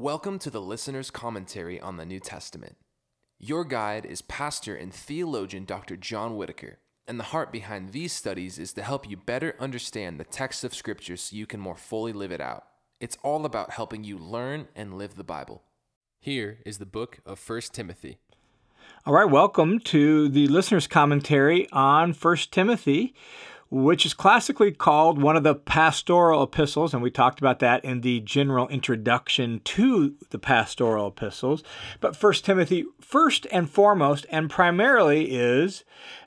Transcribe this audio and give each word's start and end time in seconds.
Welcome 0.00 0.38
to 0.38 0.48
the 0.48 0.62
listener's 0.62 1.10
commentary 1.10 1.78
on 1.78 1.98
the 1.98 2.06
New 2.06 2.20
Testament. 2.20 2.78
Your 3.38 3.66
guide 3.66 4.06
is 4.06 4.22
pastor 4.22 4.74
and 4.74 4.94
theologian 4.94 5.66
Dr. 5.66 5.94
John 5.94 6.38
Whittaker, 6.38 6.78
and 7.06 7.20
the 7.20 7.24
heart 7.24 7.52
behind 7.52 7.92
these 7.92 8.14
studies 8.14 8.58
is 8.58 8.72
to 8.72 8.82
help 8.82 9.06
you 9.06 9.18
better 9.18 9.54
understand 9.60 10.18
the 10.18 10.24
text 10.24 10.64
of 10.64 10.74
Scripture 10.74 11.18
so 11.18 11.36
you 11.36 11.44
can 11.44 11.60
more 11.60 11.76
fully 11.76 12.14
live 12.14 12.32
it 12.32 12.40
out. 12.40 12.64
It's 12.98 13.18
all 13.22 13.44
about 13.44 13.72
helping 13.72 14.02
you 14.02 14.16
learn 14.16 14.68
and 14.74 14.96
live 14.96 15.16
the 15.16 15.22
Bible. 15.22 15.64
Here 16.18 16.60
is 16.64 16.78
the 16.78 16.86
book 16.86 17.20
of 17.26 17.38
1 17.46 17.60
Timothy. 17.70 18.20
All 19.04 19.12
right, 19.12 19.30
welcome 19.30 19.80
to 19.80 20.30
the 20.30 20.48
listener's 20.48 20.86
commentary 20.86 21.68
on 21.72 22.14
1 22.14 22.36
Timothy 22.50 23.14
which 23.70 24.04
is 24.04 24.14
classically 24.14 24.72
called 24.72 25.22
one 25.22 25.36
of 25.36 25.44
the 25.44 25.54
pastoral 25.54 26.42
epistles, 26.42 26.92
and 26.92 27.02
we 27.02 27.10
talked 27.10 27.38
about 27.38 27.60
that 27.60 27.84
in 27.84 28.00
the 28.00 28.20
general 28.20 28.66
introduction 28.68 29.60
to 29.64 30.14
the 30.30 30.38
pastoral 30.38 31.08
epistles. 31.08 31.62
But 32.00 32.16
First 32.16 32.44
Timothy, 32.44 32.84
first 33.00 33.46
and 33.52 33.70
foremost, 33.70 34.26
and 34.30 34.50
primarily 34.50 35.30
is 35.30 35.84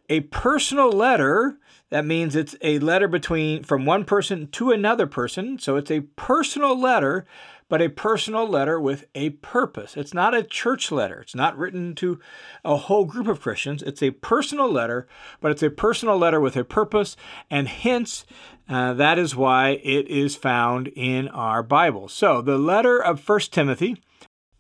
a 0.10 0.22
personal 0.22 0.92
letter. 0.92 1.60
That 1.90 2.06
means 2.06 2.36
it's 2.36 2.56
a 2.62 2.80
letter 2.80 3.08
between 3.08 3.64
from 3.64 3.86
one 3.86 4.06
person 4.06 4.48
to 4.52 4.72
another 4.72 5.06
person. 5.06 5.60
So 5.60 5.76
it's 5.76 5.92
a 5.92 6.02
personal 6.02 6.80
letter 6.80 7.26
but 7.74 7.82
a 7.82 7.90
personal 7.90 8.48
letter 8.48 8.80
with 8.80 9.06
a 9.16 9.32
purpose. 9.32 9.98
It's 9.98 10.14
not 10.14 10.36
a 10.36 10.44
church 10.44 10.92
letter. 10.92 11.20
It's 11.22 11.34
not 11.34 11.58
written 11.58 11.96
to 11.96 12.20
a 12.64 12.78
whole 12.78 13.04
group 13.04 13.28
of 13.28 13.42
Christians. 13.42 13.82
It's 13.82 14.04
a 14.04 14.12
personal 14.12 14.72
letter, 14.72 15.08
but 15.42 15.50
it's 15.50 15.64
a 15.64 15.72
personal 15.72 16.16
letter 16.16 16.40
with 16.40 16.56
a 16.56 16.64
purpose, 16.64 17.18
and 17.50 17.68
hence 17.68 18.28
uh, 18.70 18.94
that 18.94 19.18
is 19.18 19.36
why 19.36 19.80
it 19.84 20.08
is 20.08 20.36
found 20.36 20.90
in 20.90 21.28
our 21.30 21.64
Bible. 21.64 22.08
So 22.08 22.44
the 22.44 22.60
letter 22.60 23.02
of 23.02 23.20
First 23.20 23.52
Timothy 23.52 24.00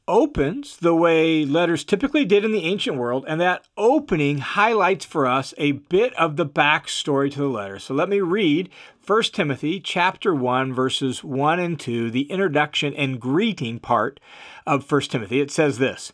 opens 0.07 0.77
the 0.77 0.95
way 0.95 1.45
letters 1.45 1.83
typically 1.83 2.25
did 2.25 2.43
in 2.43 2.51
the 2.51 2.65
ancient 2.65 2.97
world, 2.97 3.25
and 3.27 3.39
that 3.39 3.65
opening 3.77 4.39
highlights 4.39 5.05
for 5.05 5.25
us 5.25 5.53
a 5.57 5.73
bit 5.73 6.13
of 6.15 6.35
the 6.35 6.45
backstory 6.45 7.31
to 7.31 7.39
the 7.39 7.47
letter. 7.47 7.79
So 7.79 7.93
let 7.93 8.09
me 8.09 8.19
read 8.19 8.69
1 9.05 9.23
Timothy 9.33 9.79
chapter 9.79 10.33
1 10.33 10.73
verses 10.73 11.23
1 11.23 11.59
and 11.59 11.79
2, 11.79 12.11
the 12.11 12.29
introduction 12.31 12.93
and 12.93 13.19
greeting 13.19 13.79
part 13.79 14.19
of 14.65 14.89
1 14.91 15.01
Timothy. 15.01 15.41
It 15.41 15.51
says 15.51 15.77
this: 15.77 16.11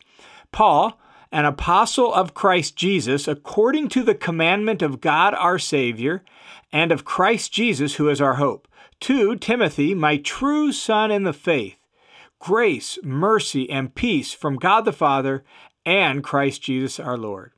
Paul, 0.52 1.00
an 1.32 1.46
apostle 1.46 2.14
of 2.14 2.34
Christ 2.34 2.76
Jesus, 2.76 3.28
according 3.28 3.90
to 3.90 4.04
the 4.04 4.16
commandment 4.16 4.82
of 4.82 5.02
God 5.02 5.34
our 5.36 5.60
Savior, 5.60 6.24
and 6.72 6.92
of 6.92 7.06
Christ 7.06 7.52
Jesus 7.52 7.96
who 7.96 8.10
is 8.10 8.22
our 8.22 8.36
hope. 8.36 8.68
To 9.02 9.36
Timothy, 9.36 9.94
my 9.94 10.18
true 10.18 10.72
son 10.72 11.10
in 11.10 11.24
the 11.24 11.34
faith, 11.34 11.79
grace, 12.40 12.98
mercy, 13.04 13.70
and 13.70 13.94
peace 13.94 14.34
from 14.34 14.56
God 14.56 14.86
the 14.86 14.94
Father 14.94 15.44
and 15.86 16.24
Christ 16.24 16.62
Jesus 16.62 17.00
our 17.00 17.18
Lord. 17.18 17.52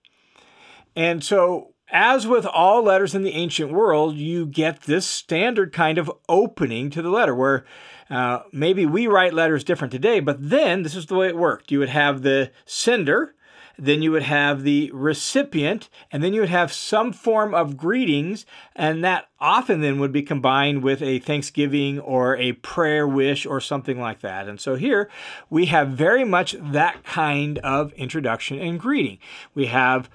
And 0.96 1.24
so, 1.24 1.74
as 1.90 2.26
with 2.26 2.46
all 2.46 2.84
letters 2.84 3.14
in 3.14 3.24
the 3.24 3.34
ancient 3.34 3.72
world, 3.72 4.16
you 4.16 4.46
get 4.46 4.82
this 4.82 5.06
standard 5.06 5.74
kind 5.74 5.98
of 5.98 6.12
opening 6.28 6.90
to 6.90 7.02
the 7.02 7.10
letter 7.10 7.36
where 7.36 7.66
uh, 8.10 8.44
maybe 8.52 8.86
we 8.86 9.08
write 9.08 9.34
letters 9.34 9.64
different 9.64 9.92
today, 9.92 10.20
but 10.20 10.38
then 10.50 10.84
this 10.84 10.96
is 10.96 11.06
the 11.06 11.16
way 11.16 11.28
it 11.28 11.38
worked. 11.38 11.72
You 11.72 11.80
would 11.80 11.90
have 11.90 12.22
the 12.22 12.52
sender, 12.66 13.36
then 13.78 14.02
you 14.02 14.12
would 14.12 14.24
have 14.24 14.64
the 14.64 14.92
recipient, 14.94 15.90
and 16.12 16.24
then 16.24 16.34
you 16.34 16.42
would 16.42 16.50
have 16.50 16.74
some 16.74 17.12
form 17.14 17.54
of 17.54 17.78
greetings, 17.78 18.46
and 18.76 19.04
that 19.04 19.30
often 19.40 19.82
then 19.82 20.00
would 20.00 20.12
be 20.12 20.22
combined 20.22 20.84
with 20.84 21.02
a 21.02 21.20
thanksgiving 21.20 22.00
or 22.00 22.36
a 22.38 22.54
prayer 22.54 23.08
wish 23.08 23.46
or 23.46 23.60
something 23.60 24.00
like 24.00 24.22
that. 24.22 24.48
And 24.48 24.60
so 24.60 24.76
here 24.76 25.10
we 25.50 25.66
have 25.68 25.90
very 25.90 26.24
much 26.24 26.56
that 26.60 27.04
kind 27.04 27.58
of 27.60 27.94
introduction 27.94 28.60
and 28.60 28.80
greeting. 28.80 29.18
We 29.54 29.68
have 29.68 30.10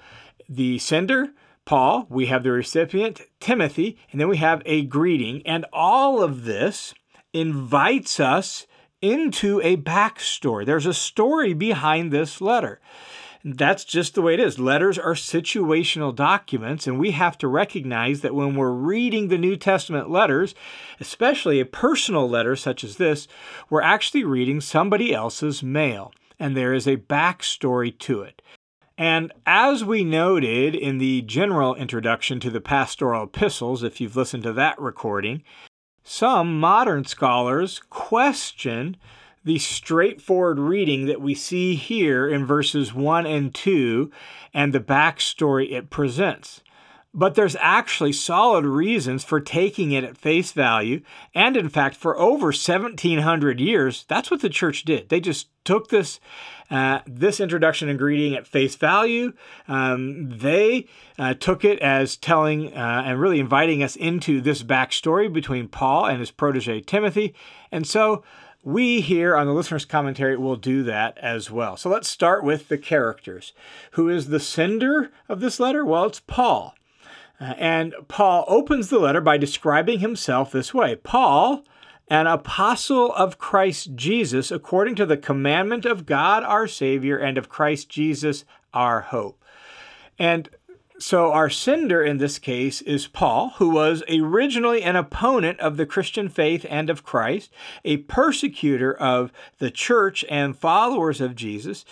the 0.47 0.79
sender, 0.79 1.31
Paul, 1.65 2.07
we 2.09 2.27
have 2.27 2.43
the 2.43 2.51
recipient, 2.51 3.21
Timothy, 3.41 3.97
and 4.11 4.21
then 4.21 4.29
we 4.29 4.37
have 4.37 4.61
a 4.65 4.83
greeting, 4.83 5.41
and 5.45 5.65
all 5.73 6.23
of 6.23 6.45
this 6.45 6.93
invites 7.33 8.19
us 8.19 8.65
into 9.01 9.61
a 9.61 9.77
backstory. 9.77 10.65
There's 10.65 10.85
a 10.85 10.93
story 10.93 11.53
behind 11.53 12.11
this 12.11 12.41
letter. 12.41 12.79
That's 13.49 13.85
just 13.85 14.13
the 14.13 14.21
way 14.21 14.33
it 14.33 14.41
is. 14.41 14.59
Letters 14.59 14.99
are 14.99 15.13
situational 15.13 16.13
documents, 16.13 16.85
and 16.85 16.99
we 16.99 17.11
have 17.11 17.37
to 17.37 17.47
recognize 17.47 18.19
that 18.19 18.35
when 18.35 18.55
we're 18.55 18.71
reading 18.71 19.29
the 19.29 19.37
New 19.37 19.55
Testament 19.55 20.09
letters, 20.09 20.53
especially 20.99 21.61
a 21.61 21.65
personal 21.65 22.27
letter 22.27 22.57
such 22.57 22.83
as 22.83 22.97
this, 22.97 23.25
we're 23.69 23.81
actually 23.81 24.25
reading 24.25 24.59
somebody 24.59 25.13
else's 25.13 25.63
mail, 25.63 26.11
and 26.37 26.57
there 26.57 26.73
is 26.73 26.87
a 26.87 26.97
backstory 26.97 27.97
to 27.99 28.21
it. 28.21 28.41
And 28.97 29.31
as 29.45 29.81
we 29.81 30.03
noted 30.03 30.75
in 30.75 30.97
the 30.97 31.21
general 31.21 31.73
introduction 31.73 32.41
to 32.41 32.49
the 32.49 32.59
pastoral 32.59 33.23
epistles, 33.23 33.81
if 33.81 34.01
you've 34.01 34.17
listened 34.17 34.43
to 34.43 34.53
that 34.53 34.77
recording, 34.77 35.41
some 36.03 36.59
modern 36.59 37.05
scholars 37.05 37.79
question 37.89 38.97
the 39.43 39.59
straightforward 39.59 40.59
reading 40.59 41.05
that 41.05 41.21
we 41.21 41.33
see 41.33 41.75
here 41.75 42.27
in 42.27 42.45
verses 42.45 42.93
1 42.93 43.25
and 43.25 43.53
2 43.53 44.11
and 44.53 44.73
the 44.73 44.79
backstory 44.79 45.71
it 45.71 45.89
presents. 45.89 46.61
But 47.13 47.33
there's 47.33 47.55
actually 47.59 48.13
solid 48.13 48.65
reasons 48.65 49.23
for 49.23 49.39
taking 49.39 49.91
it 49.91 50.03
at 50.03 50.17
face 50.17 50.51
value. 50.51 51.01
And 51.33 51.57
in 51.57 51.67
fact, 51.69 51.95
for 51.95 52.15
over 52.15 52.47
1700 52.47 53.59
years, 53.59 54.05
that's 54.07 54.29
what 54.29 54.41
the 54.41 54.49
church 54.49 54.83
did. 54.83 55.09
They 55.09 55.19
just 55.19 55.47
took 55.63 55.89
this, 55.89 56.19
uh, 56.69 56.99
this 57.07 57.39
introduction 57.39 57.89
and 57.89 57.97
greeting 57.97 58.35
at 58.35 58.45
face 58.45 58.75
value. 58.75 59.33
Um, 59.67 60.29
they 60.37 60.85
uh, 61.17 61.33
took 61.33 61.65
it 61.65 61.79
as 61.79 62.17
telling 62.17 62.73
uh, 62.75 63.03
and 63.05 63.19
really 63.19 63.39
inviting 63.39 63.81
us 63.81 63.95
into 63.95 64.39
this 64.39 64.61
backstory 64.61 65.31
between 65.31 65.69
Paul 65.69 66.05
and 66.05 66.19
his 66.19 66.29
protege 66.29 66.81
Timothy. 66.81 67.33
And 67.71 67.87
so 67.87 68.23
we 68.67 68.99
here 68.99 69.33
on 69.33 69.47
the 69.47 69.53
listener's 69.53 69.85
commentary 69.85 70.35
will 70.35 70.57
do 70.57 70.83
that 70.83 71.17
as 71.19 71.49
well. 71.49 71.77
So 71.77 71.89
let's 71.89 72.09
start 72.09 72.43
with 72.43 72.67
the 72.67 72.77
characters. 72.77 73.53
Who 73.91 74.09
is 74.09 74.27
the 74.27 74.41
sender 74.41 75.09
of 75.29 75.39
this 75.39 75.57
letter? 75.57 75.85
Well, 75.85 76.03
it's 76.03 76.19
Paul. 76.19 76.75
Uh, 77.39 77.53
and 77.57 77.95
Paul 78.09 78.43
opens 78.49 78.89
the 78.89 78.99
letter 78.99 79.21
by 79.21 79.37
describing 79.37 79.99
himself 79.99 80.51
this 80.51 80.73
way 80.73 80.97
Paul, 80.97 81.63
an 82.09 82.27
apostle 82.27 83.13
of 83.13 83.37
Christ 83.37 83.95
Jesus, 83.95 84.51
according 84.51 84.95
to 84.95 85.05
the 85.05 85.15
commandment 85.15 85.85
of 85.85 86.05
God 86.05 86.43
our 86.43 86.67
Savior 86.67 87.17
and 87.17 87.37
of 87.37 87.47
Christ 87.47 87.87
Jesus 87.87 88.43
our 88.73 88.99
hope. 88.99 89.41
And 90.19 90.49
so, 90.99 91.31
our 91.31 91.49
sender 91.49 92.03
in 92.03 92.17
this 92.17 92.39
case 92.39 92.81
is 92.81 93.05
Paul, 93.05 93.53
who 93.57 93.69
was 93.69 94.03
originally 94.09 94.81
an 94.81 94.95
opponent 94.95 95.59
of 95.59 95.77
the 95.77 95.85
Christian 95.85 96.27
faith 96.27 96.65
and 96.69 96.89
of 96.89 97.03
Christ, 97.03 97.51
a 97.85 97.97
persecutor 97.97 98.93
of 98.95 99.31
the 99.59 99.69
church 99.69 100.25
and 100.27 100.57
followers 100.57 101.21
of 101.21 101.35
Jesus 101.35 101.85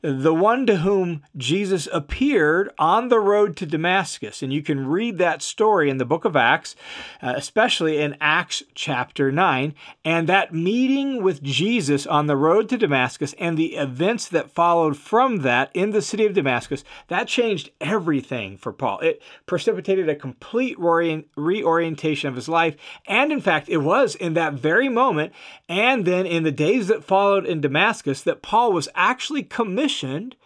the 0.00 0.34
one 0.34 0.64
to 0.66 0.76
whom 0.76 1.22
Jesus 1.36 1.88
appeared 1.92 2.70
on 2.78 3.08
the 3.08 3.18
road 3.18 3.56
to 3.56 3.66
Damascus. 3.66 4.42
And 4.42 4.52
you 4.52 4.62
can 4.62 4.86
read 4.86 5.18
that 5.18 5.42
story 5.42 5.90
in 5.90 5.98
the 5.98 6.04
book 6.04 6.24
of 6.24 6.36
Acts, 6.36 6.76
uh, 7.20 7.32
especially 7.36 7.98
in 7.98 8.16
Acts 8.20 8.62
chapter 8.74 9.32
9. 9.32 9.74
And 10.04 10.28
that 10.28 10.54
meeting 10.54 11.22
with 11.22 11.42
Jesus 11.42 12.06
on 12.06 12.26
the 12.26 12.36
road 12.36 12.68
to 12.68 12.78
Damascus 12.78 13.34
and 13.38 13.58
the 13.58 13.74
events 13.74 14.28
that 14.28 14.52
followed 14.52 14.96
from 14.96 15.38
that 15.38 15.70
in 15.74 15.90
the 15.90 16.02
city 16.02 16.26
of 16.26 16.34
Damascus, 16.34 16.84
that 17.08 17.26
changed 17.26 17.70
everything 17.80 18.56
for 18.56 18.72
Paul. 18.72 19.00
It 19.00 19.20
precipitated 19.46 20.08
a 20.08 20.14
complete 20.14 20.78
reorientation 20.78 22.28
of 22.28 22.36
his 22.36 22.48
life. 22.48 22.76
And 23.06 23.32
in 23.32 23.40
fact, 23.40 23.68
it 23.68 23.78
was 23.78 24.14
in 24.14 24.34
that 24.34 24.54
very 24.54 24.88
moment 24.88 25.32
and 25.68 26.04
then 26.04 26.24
in 26.24 26.44
the 26.44 26.52
days 26.52 26.86
that 26.86 27.04
followed 27.04 27.46
in 27.46 27.60
Damascus 27.60 28.22
that 28.22 28.42
Paul 28.42 28.72
was 28.72 28.88
actually 28.94 29.42
commissioned 29.42 29.87
commissioned 29.88 30.36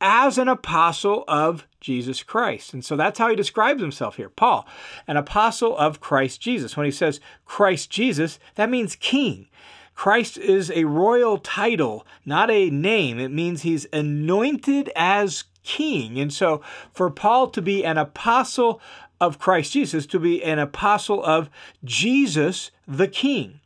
as 0.00 0.38
an 0.38 0.48
apostle 0.48 1.24
of 1.26 1.66
Jesus 1.80 2.22
Christ. 2.22 2.72
And 2.72 2.84
so 2.84 2.96
that's 2.96 3.18
how 3.18 3.28
he 3.28 3.36
describes 3.36 3.80
himself 3.80 4.16
here. 4.16 4.28
Paul, 4.28 4.66
an 5.08 5.16
apostle 5.16 5.76
of 5.76 6.00
Christ 6.00 6.40
Jesus. 6.40 6.76
When 6.76 6.86
he 6.86 6.92
says 6.92 7.20
Christ 7.44 7.90
Jesus, 7.90 8.38
that 8.54 8.70
means 8.70 8.96
king. 8.96 9.48
Christ 9.94 10.38
is 10.38 10.70
a 10.70 10.84
royal 10.84 11.38
title, 11.38 12.06
not 12.24 12.50
a 12.50 12.70
name. 12.70 13.18
It 13.18 13.30
means 13.30 13.62
he's 13.62 13.86
anointed 13.92 14.90
as 14.96 15.44
king. 15.64 16.18
And 16.18 16.32
so 16.32 16.62
for 16.92 17.10
Paul 17.10 17.48
to 17.50 17.62
be 17.62 17.84
an 17.84 17.98
apostle 17.98 18.80
of 19.20 19.38
Christ 19.38 19.72
Jesus, 19.72 20.06
to 20.06 20.18
be 20.18 20.42
an 20.42 20.58
apostle 20.58 21.22
of 21.24 21.50
Jesus 21.84 22.70
the 22.86 23.08
king. 23.08 23.60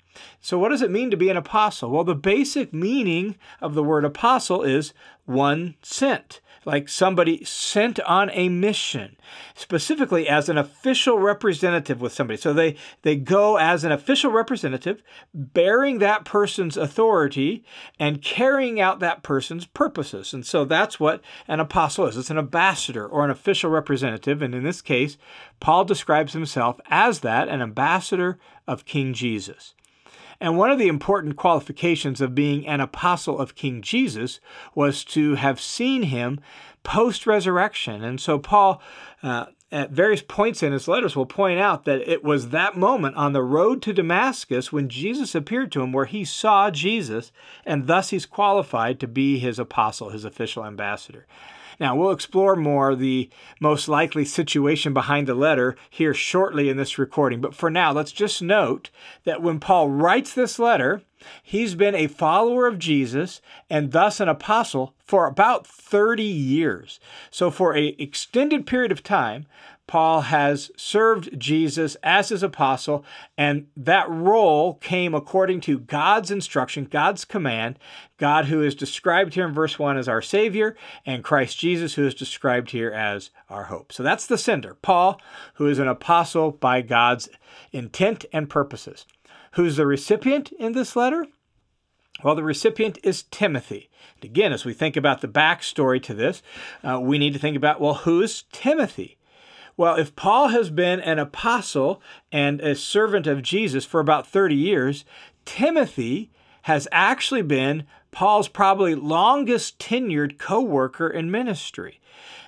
So, 0.47 0.61
what 0.61 0.69
does 0.69 0.81
it 0.81 0.93
mean 0.93 1.11
to 1.11 1.17
be 1.17 1.29
an 1.29 1.37
apostle? 1.37 1.91
Well, 1.91 2.05
the 2.05 2.15
basic 2.15 2.73
meaning 2.73 3.35
of 3.61 3.75
the 3.75 3.83
word 3.83 4.05
apostle 4.05 4.63
is 4.63 4.95
one 5.25 5.75
sent 5.83 6.41
like 6.67 6.89
somebody 6.89 7.45
sent 7.45 8.01
on 8.01 8.29
a 8.33 8.49
mission, 8.49 9.17
specifically 9.55 10.29
as 10.29 10.49
an 10.49 10.59
official 10.59 11.17
representative 11.17 12.01
with 12.01 12.13
somebody. 12.13 12.37
So 12.37 12.53
they, 12.53 12.77
they 13.03 13.15
go 13.15 13.57
as 13.57 13.85
an 13.85 13.93
official 13.93 14.33
representative, 14.33 15.01
bearing 15.33 16.01
that 16.01 16.25
person's 16.25 16.77
authority 16.77 17.65
and 18.01 18.21
carrying 18.21 18.81
out 18.81 18.99
that 18.99 19.23
person's 19.23 19.65
purposes. 19.65 20.35
And 20.35 20.45
so 20.45 20.65
that's 20.65 20.99
what 20.99 21.23
an 21.47 21.61
apostle 21.61 22.07
is 22.07 22.17
it's 22.17 22.31
an 22.31 22.39
ambassador 22.39 23.07
or 23.07 23.25
an 23.25 23.31
official 23.31 23.71
representative. 23.71 24.43
And 24.43 24.53
in 24.53 24.65
this 24.65 24.83
case, 24.83 25.17
Paul 25.61 25.85
describes 25.85 26.33
himself 26.33 26.81
as 26.91 27.21
that, 27.21 27.49
an 27.49 27.63
ambassador 27.63 28.41
of 28.67 28.85
King 28.85 29.15
Jesus. 29.15 29.76
And 30.41 30.57
one 30.57 30.71
of 30.71 30.79
the 30.79 30.89
important 30.89 31.37
qualifications 31.37 32.21
of 32.21 32.35
being 32.35 32.67
an 32.67 32.81
apostle 32.81 33.39
of 33.39 33.55
King 33.55 33.83
Jesus 33.83 34.41
was 34.75 35.05
to 35.07 35.35
have 35.37 35.61
seen 35.61 36.05
him 36.05 36.41
post 36.83 37.27
resurrection. 37.27 38.05
And 38.05 38.21
so 38.21 38.39
Paul, 38.39 38.81
uh, 39.23 39.47
at 39.73 39.91
various 39.91 40.23
points 40.23 40.63
in 40.63 40.73
his 40.73 40.87
letters, 40.87 41.17
will 41.17 41.27
point 41.27 41.59
out 41.59 41.85
that 41.85 42.09
it 42.09 42.23
was 42.23 42.51
that 42.51 42.77
moment 42.77 43.17
on 43.17 43.33
the 43.33 43.43
road 43.43 43.83
to 43.83 43.93
Damascus 43.93 44.73
when 44.73 44.89
Jesus 44.89 45.35
appeared 45.35 45.73
to 45.73 45.83
him 45.83 45.93
where 45.93 46.05
he 46.05 46.25
saw 46.25 46.71
Jesus, 46.71 47.33
and 47.65 47.87
thus 47.87 48.11
he's 48.11 48.27
qualified 48.27 49.01
to 49.01 49.09
be 49.09 49.39
his 49.39 49.59
apostle, 49.59 50.11
his 50.11 50.25
official 50.25 50.65
ambassador. 50.65 51.27
Now, 51.79 51.95
we'll 51.95 52.11
explore 52.11 52.57
more 52.57 52.95
the 52.95 53.29
most 53.61 53.89
likely 53.89 54.25
situation 54.25 54.95
behind 54.95 55.27
the 55.27 55.35
letter 55.35 55.77
here 55.91 56.15
shortly 56.15 56.69
in 56.69 56.77
this 56.77 56.99
recording. 56.99 57.41
But 57.41 57.55
for 57.55 57.71
now, 57.71 57.93
let's 57.93 58.13
just 58.13 58.43
note 58.43 58.91
that 59.25 59.43
when 59.43 59.61
Paul 59.61 59.91
writes 59.91 60.33
this 60.33 60.59
letter, 60.59 61.03
he's 61.43 61.75
been 61.75 61.95
a 61.95 62.07
follower 62.07 62.67
of 62.67 62.79
Jesus 62.79 63.41
and 63.69 63.93
thus 63.93 64.21
an 64.21 64.29
apostle 64.29 64.95
for 65.05 65.27
about 65.27 65.67
30 65.67 66.23
years. 66.23 66.99
So, 67.31 67.51
for 67.51 67.73
an 67.73 67.95
extended 67.99 68.67
period 68.67 68.93
of 68.93 69.03
time, 69.03 69.47
Paul 69.87 70.23
has 70.23 70.71
served 70.77 71.39
Jesus 71.39 71.97
as 72.03 72.31
his 72.31 72.43
apostle, 72.43 73.05
and 73.39 73.69
that 73.77 74.11
role 74.11 74.75
came 74.75 75.15
according 75.15 75.61
to 75.63 75.79
God's 75.79 76.31
instruction, 76.31 76.85
God's 76.85 77.25
command, 77.25 77.79
God 78.19 78.47
who 78.47 78.63
is 78.63 78.75
described 78.75 79.35
here 79.35 79.47
in 79.47 79.55
verse 79.55 79.79
1 79.79 79.97
as 79.97 80.09
our 80.09 80.23
Savior, 80.23 80.77
and 81.05 81.23
Christ 81.23 81.59
Jesus 81.59 81.95
who 81.95 82.07
is 82.07 82.15
described 82.15 82.73
here 82.73 82.91
as 82.91 83.31
our 83.49 83.65
hope. 83.65 83.93
So 83.93 84.03
that's 84.03 84.27
the 84.27 84.39
sender, 84.39 84.75
Paul, 84.75 85.21
who 85.55 85.69
is 85.69 85.79
an 85.79 85.89
apostle 85.89 86.51
by 86.51 86.83
God's 86.83 87.29
intent 87.71 88.25
and 88.33 88.51
purposes. 88.51 89.07
Who's 89.53 89.77
the 89.77 89.87
recipient 89.87 90.51
in 90.53 90.73
this 90.73 90.97
letter? 90.97 91.27
Well, 92.25 92.35
the 92.35 92.43
recipient 92.43 92.99
is 93.03 93.25
Timothy. 93.25 93.91
And 94.17 94.25
again, 94.25 94.53
as 94.53 94.65
we 94.65 94.73
think 94.73 94.97
about 94.97 95.21
the 95.21 95.29
backstory 95.29 96.03
to 96.03 96.15
this, 96.15 96.43
uh, 96.83 96.99
we 97.01 97.19
need 97.19 97.35
to 97.35 97.39
think 97.39 97.57
about 97.57 97.81
well, 97.81 97.95
who 97.95 98.23
is 98.23 98.45
Timothy? 98.53 99.16
Well, 99.77 99.97
if 99.97 100.17
Paul 100.17 100.49
has 100.49 100.71
been 100.71 101.01
an 101.01 101.19
apostle 101.19 102.01
and 102.33 102.61
a 102.61 102.75
servant 102.75 103.27
of 103.27 103.43
Jesus 103.43 103.85
for 103.85 104.01
about 104.01 104.27
30 104.27 104.55
years, 104.55 105.05
Timothy 105.45 106.31
has 106.63 106.89
actually 106.91 107.43
been 107.43 107.85
Paul's 108.17 108.49
probably 108.49 108.95
longest 108.95 109.79
tenured 109.79 110.39
co 110.39 110.63
worker 110.63 111.07
in 111.07 111.31
ministry. 111.31 112.01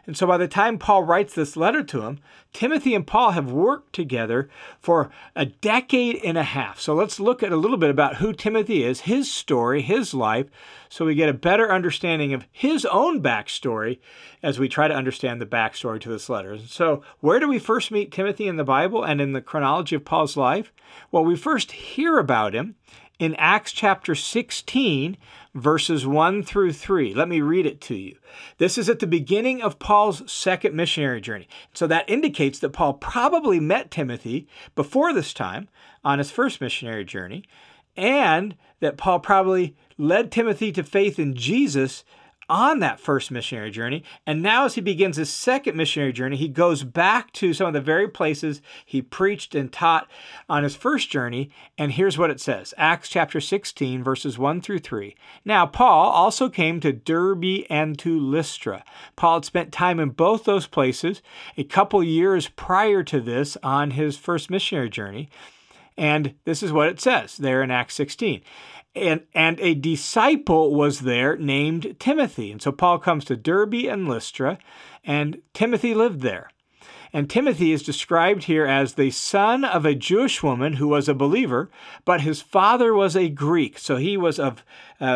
And 0.07 0.17
so 0.17 0.27
by 0.27 0.39
the 0.39 0.49
time 0.49 0.79
Paul 0.79 1.03
writes 1.03 1.35
this 1.35 1.59
letter 1.59 1.83
to 1.83 2.07
him, 2.07 2.21
Timothy 2.55 2.95
and 2.95 3.07
Paul 3.07 3.33
have 3.33 3.53
worked 3.53 3.93
together 3.93 4.49
for 4.81 5.11
a 5.37 5.45
decade 5.45 6.25
and 6.25 6.39
a 6.39 6.43
half. 6.43 6.81
So 6.81 6.95
let's 6.95 7.21
look 7.21 7.43
at 7.43 7.53
a 7.53 7.59
little 7.59 7.77
bit 7.77 7.91
about 7.91 8.17
who 8.17 8.33
Timothy 8.33 8.83
is, 8.83 9.01
his 9.01 9.31
story, 9.31 9.83
his 9.83 10.15
life, 10.15 10.47
so 10.89 11.05
we 11.05 11.15
get 11.15 11.29
a 11.29 11.35
better 11.35 11.71
understanding 11.71 12.33
of 12.33 12.47
his 12.51 12.87
own 12.87 13.23
backstory 13.23 13.99
as 14.43 14.59
we 14.59 14.71
try 14.71 14.89
to 14.89 14.95
understand 14.95 15.39
the 15.39 15.45
backstory 15.45 16.01
to 16.01 16.09
this 16.09 16.31
letter. 16.31 16.57
So, 16.57 17.03
where 17.21 17.39
do 17.39 17.47
we 17.47 17.59
first 17.59 17.91
meet 17.91 18.11
Timothy 18.11 18.49
in 18.49 18.57
the 18.57 18.65
Bible 18.65 19.05
and 19.05 19.21
in 19.21 19.33
the 19.35 19.43
chronology 19.43 19.97
of 19.97 20.07
Paul's 20.07 20.35
life? 20.35 20.73
Well, 21.13 21.27
we 21.27 21.37
first 21.37 21.73
hear 21.73 22.19
about 22.19 22.55
him 22.55 22.77
in 23.19 23.35
Acts 23.35 23.73
chapter 23.73 24.15
16, 24.15 25.17
verses 25.55 26.07
1 26.07 26.43
through 26.45 26.73
3. 26.73 27.15
Let 27.15 27.29
me 27.29 27.41
read 27.41 27.67
it 27.67 27.81
to 27.83 27.95
you. 27.95 28.17
This 28.59 28.79
is 28.79 28.89
at 28.89 29.01
the 29.01 29.07
beginning 29.07 29.61
of 29.61 29.79
Paul's 29.79 30.31
second 30.31 30.75
missionary 30.75 31.21
journey. 31.21 31.49
So 31.75 31.87
that 31.89 32.09
indicates 32.09 32.61
that 32.61 32.71
Paul 32.71 32.95
probably 32.95 33.59
met 33.59 33.91
Timothy 33.91 34.47
before 34.75 35.13
this 35.13 35.35
time 35.35 35.69
on 36.05 36.19
his 36.19 36.31
first 36.31 36.61
missionary 36.61 37.05
journey, 37.05 37.45
and 37.97 38.55
that 38.81 38.97
Paul 38.97 39.19
probably 39.19 39.77
led 39.97 40.31
Timothy 40.31 40.71
to 40.73 40.85
faith 40.85 41.19
in 41.19 41.35
Jesus 41.35 42.05
on 42.49 42.81
that 42.81 43.01
first 43.01 43.31
missionary 43.31 43.71
journey. 43.71 44.03
And 44.27 44.43
now, 44.43 44.65
as 44.65 44.75
he 44.75 44.81
begins 44.81 45.17
his 45.17 45.31
second 45.31 45.77
missionary 45.77 46.13
journey, 46.13 46.37
he 46.37 46.49
goes 46.49 46.85
back 46.85 47.33
to 47.35 47.53
some 47.53 47.67
of 47.67 47.73
the 47.73 47.81
very 47.81 48.09
places 48.09 48.63
he 48.85 49.03
preached 49.03 49.55
and 49.55 49.73
taught 49.73 50.09
on 50.49 50.63
his 50.63 50.77
first 50.77 51.11
journey. 51.11 51.51
And 51.77 51.93
here's 51.93 52.19
what 52.19 52.31
it 52.31 52.41
says 52.41 52.73
Acts 52.77 53.09
chapter 53.09 53.41
16, 53.41 54.03
verses 54.03 54.39
1 54.39 54.61
through 54.61 54.81
3. 54.81 55.15
Now, 55.45 55.67
Paul 55.67 56.11
also 56.11 56.49
came 56.49 56.81
to 56.81 56.93
Derbe 56.93 57.65
and 57.69 57.99
to 57.99 58.19
Lystra. 58.19 58.85
Paul 59.17 59.35
had 59.35 59.45
spent 59.45 59.73
time 59.73 60.01
in 60.01 60.11
both 60.11 60.45
those 60.45 60.67
places 60.67 61.23
a 61.57 61.65
couple 61.65 62.03
years 62.03 62.49
prior 62.49 63.03
to 63.05 63.21
this 63.21 63.57
on 63.63 63.93
his 63.93 64.17
first 64.17 64.51
missionary 64.51 64.91
journey. 64.91 65.29
And 65.97 66.35
this 66.45 66.63
is 66.63 66.73
what 66.73 66.89
it 66.89 67.01
says 67.01 67.37
there 67.37 67.61
in 67.61 67.73
Acts 67.73 67.97
16 67.97 68.41
and, 69.01 69.23
and 69.35 69.59
a 69.61 69.75
disciple 69.75 70.75
was 70.75 71.01
there 71.01 71.37
named 71.37 71.97
Timothy. 71.99 72.51
And 72.53 72.61
so 72.61 72.73
Paul 72.73 72.99
comes 72.99 73.25
to 73.27 73.37
Derbe 73.37 73.87
and 73.89 74.09
Lystra, 74.09 74.59
and 75.05 75.41
Timothy 75.55 75.95
lived 75.95 76.21
there. 76.21 76.51
And 77.13 77.29
Timothy 77.29 77.73
is 77.73 77.83
described 77.83 78.45
here 78.45 78.67
as 78.67 78.95
the 78.95 79.11
son 79.11 79.65
of 79.65 79.85
a 79.85 79.95
Jewish 79.95 80.43
woman 80.43 80.75
who 80.75 80.89
was 80.89 81.09
a 81.09 81.15
believer, 81.15 81.71
but 82.05 82.21
his 82.21 82.43
father 82.43 82.93
was 82.93 83.17
a 83.17 83.29
Greek. 83.29 83.79
So 83.79 83.97
he 83.97 84.17
was 84.17 84.39
of 84.39 84.63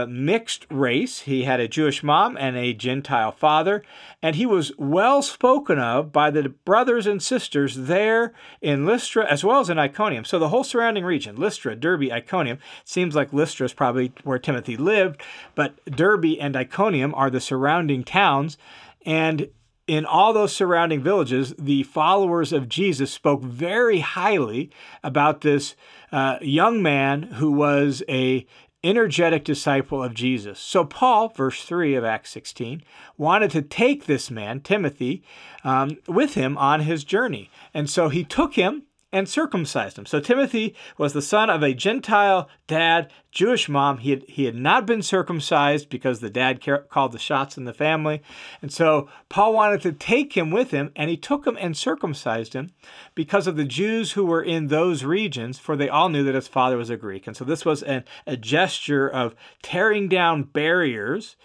mixed 0.08 0.66
race. 0.70 1.20
He 1.20 1.44
had 1.44 1.60
a 1.60 1.68
Jewish 1.68 2.02
mom 2.02 2.36
and 2.36 2.56
a 2.56 2.72
Gentile 2.72 3.32
father, 3.32 3.82
and 4.22 4.36
he 4.36 4.46
was 4.46 4.72
well 4.78 5.22
spoken 5.22 5.78
of 5.78 6.12
by 6.12 6.30
the 6.30 6.48
brothers 6.48 7.06
and 7.06 7.22
sisters 7.22 7.76
there 7.76 8.32
in 8.60 8.86
Lystra 8.86 9.26
as 9.26 9.44
well 9.44 9.60
as 9.60 9.68
in 9.68 9.78
Iconium. 9.78 10.24
So 10.24 10.38
the 10.38 10.50
whole 10.50 10.64
surrounding 10.64 11.04
region, 11.04 11.36
Lystra, 11.36 11.74
Derbe, 11.74 12.12
Iconium, 12.12 12.58
seems 12.84 13.14
like 13.14 13.32
Lystra 13.32 13.66
is 13.66 13.72
probably 13.72 14.12
where 14.22 14.38
Timothy 14.38 14.76
lived, 14.76 15.20
but 15.54 15.84
Derbe 15.84 16.36
and 16.40 16.56
Iconium 16.56 17.12
are 17.14 17.30
the 17.30 17.40
surrounding 17.40 18.04
towns. 18.04 18.56
And 19.04 19.48
in 19.92 20.06
all 20.06 20.32
those 20.32 20.56
surrounding 20.56 21.02
villages, 21.02 21.52
the 21.58 21.82
followers 21.82 22.50
of 22.50 22.66
Jesus 22.66 23.12
spoke 23.12 23.42
very 23.42 23.98
highly 23.98 24.70
about 25.04 25.42
this 25.42 25.76
uh, 26.10 26.38
young 26.40 26.80
man 26.80 27.24
who 27.24 27.52
was 27.52 28.02
a 28.08 28.46
energetic 28.82 29.44
disciple 29.44 30.02
of 30.02 30.14
Jesus. 30.14 30.58
So 30.58 30.86
Paul, 30.86 31.28
verse 31.28 31.62
3 31.64 31.94
of 31.94 32.06
Acts 32.06 32.30
16, 32.30 32.82
wanted 33.18 33.50
to 33.50 33.60
take 33.60 34.06
this 34.06 34.30
man, 34.30 34.60
Timothy, 34.60 35.22
um, 35.62 35.98
with 36.08 36.36
him 36.36 36.56
on 36.56 36.80
his 36.80 37.04
journey. 37.04 37.50
And 37.74 37.90
so 37.90 38.08
he 38.08 38.24
took 38.24 38.54
him 38.54 38.84
and 39.12 39.28
circumcised 39.28 39.98
him. 39.98 40.06
So 40.06 40.20
Timothy 40.20 40.74
was 40.96 41.12
the 41.12 41.20
son 41.20 41.50
of 41.50 41.62
a 41.62 41.74
Gentile 41.74 42.48
dad, 42.66 43.12
Jewish 43.30 43.68
mom. 43.68 43.98
He 43.98 44.10
had, 44.10 44.22
he 44.26 44.44
had 44.44 44.54
not 44.54 44.86
been 44.86 45.02
circumcised 45.02 45.90
because 45.90 46.20
the 46.20 46.30
dad 46.30 46.60
called 46.88 47.12
the 47.12 47.18
shots 47.18 47.58
in 47.58 47.64
the 47.64 47.74
family. 47.74 48.22
And 48.62 48.72
so 48.72 49.08
Paul 49.28 49.52
wanted 49.52 49.82
to 49.82 49.92
take 49.92 50.32
him 50.32 50.50
with 50.50 50.70
him, 50.70 50.90
and 50.96 51.10
he 51.10 51.16
took 51.16 51.46
him 51.46 51.58
and 51.60 51.76
circumcised 51.76 52.54
him 52.54 52.72
because 53.14 53.46
of 53.46 53.56
the 53.56 53.64
Jews 53.64 54.12
who 54.12 54.24
were 54.24 54.42
in 54.42 54.68
those 54.68 55.04
regions, 55.04 55.58
for 55.58 55.76
they 55.76 55.88
all 55.88 56.08
knew 56.08 56.24
that 56.24 56.34
his 56.34 56.48
father 56.48 56.78
was 56.78 56.90
a 56.90 56.96
Greek. 56.96 57.26
And 57.26 57.36
so 57.36 57.44
this 57.44 57.64
was 57.64 57.82
an, 57.82 58.04
a 58.26 58.36
gesture 58.36 59.08
of 59.08 59.34
tearing 59.62 60.08
down 60.08 60.44
barriers 60.44 61.36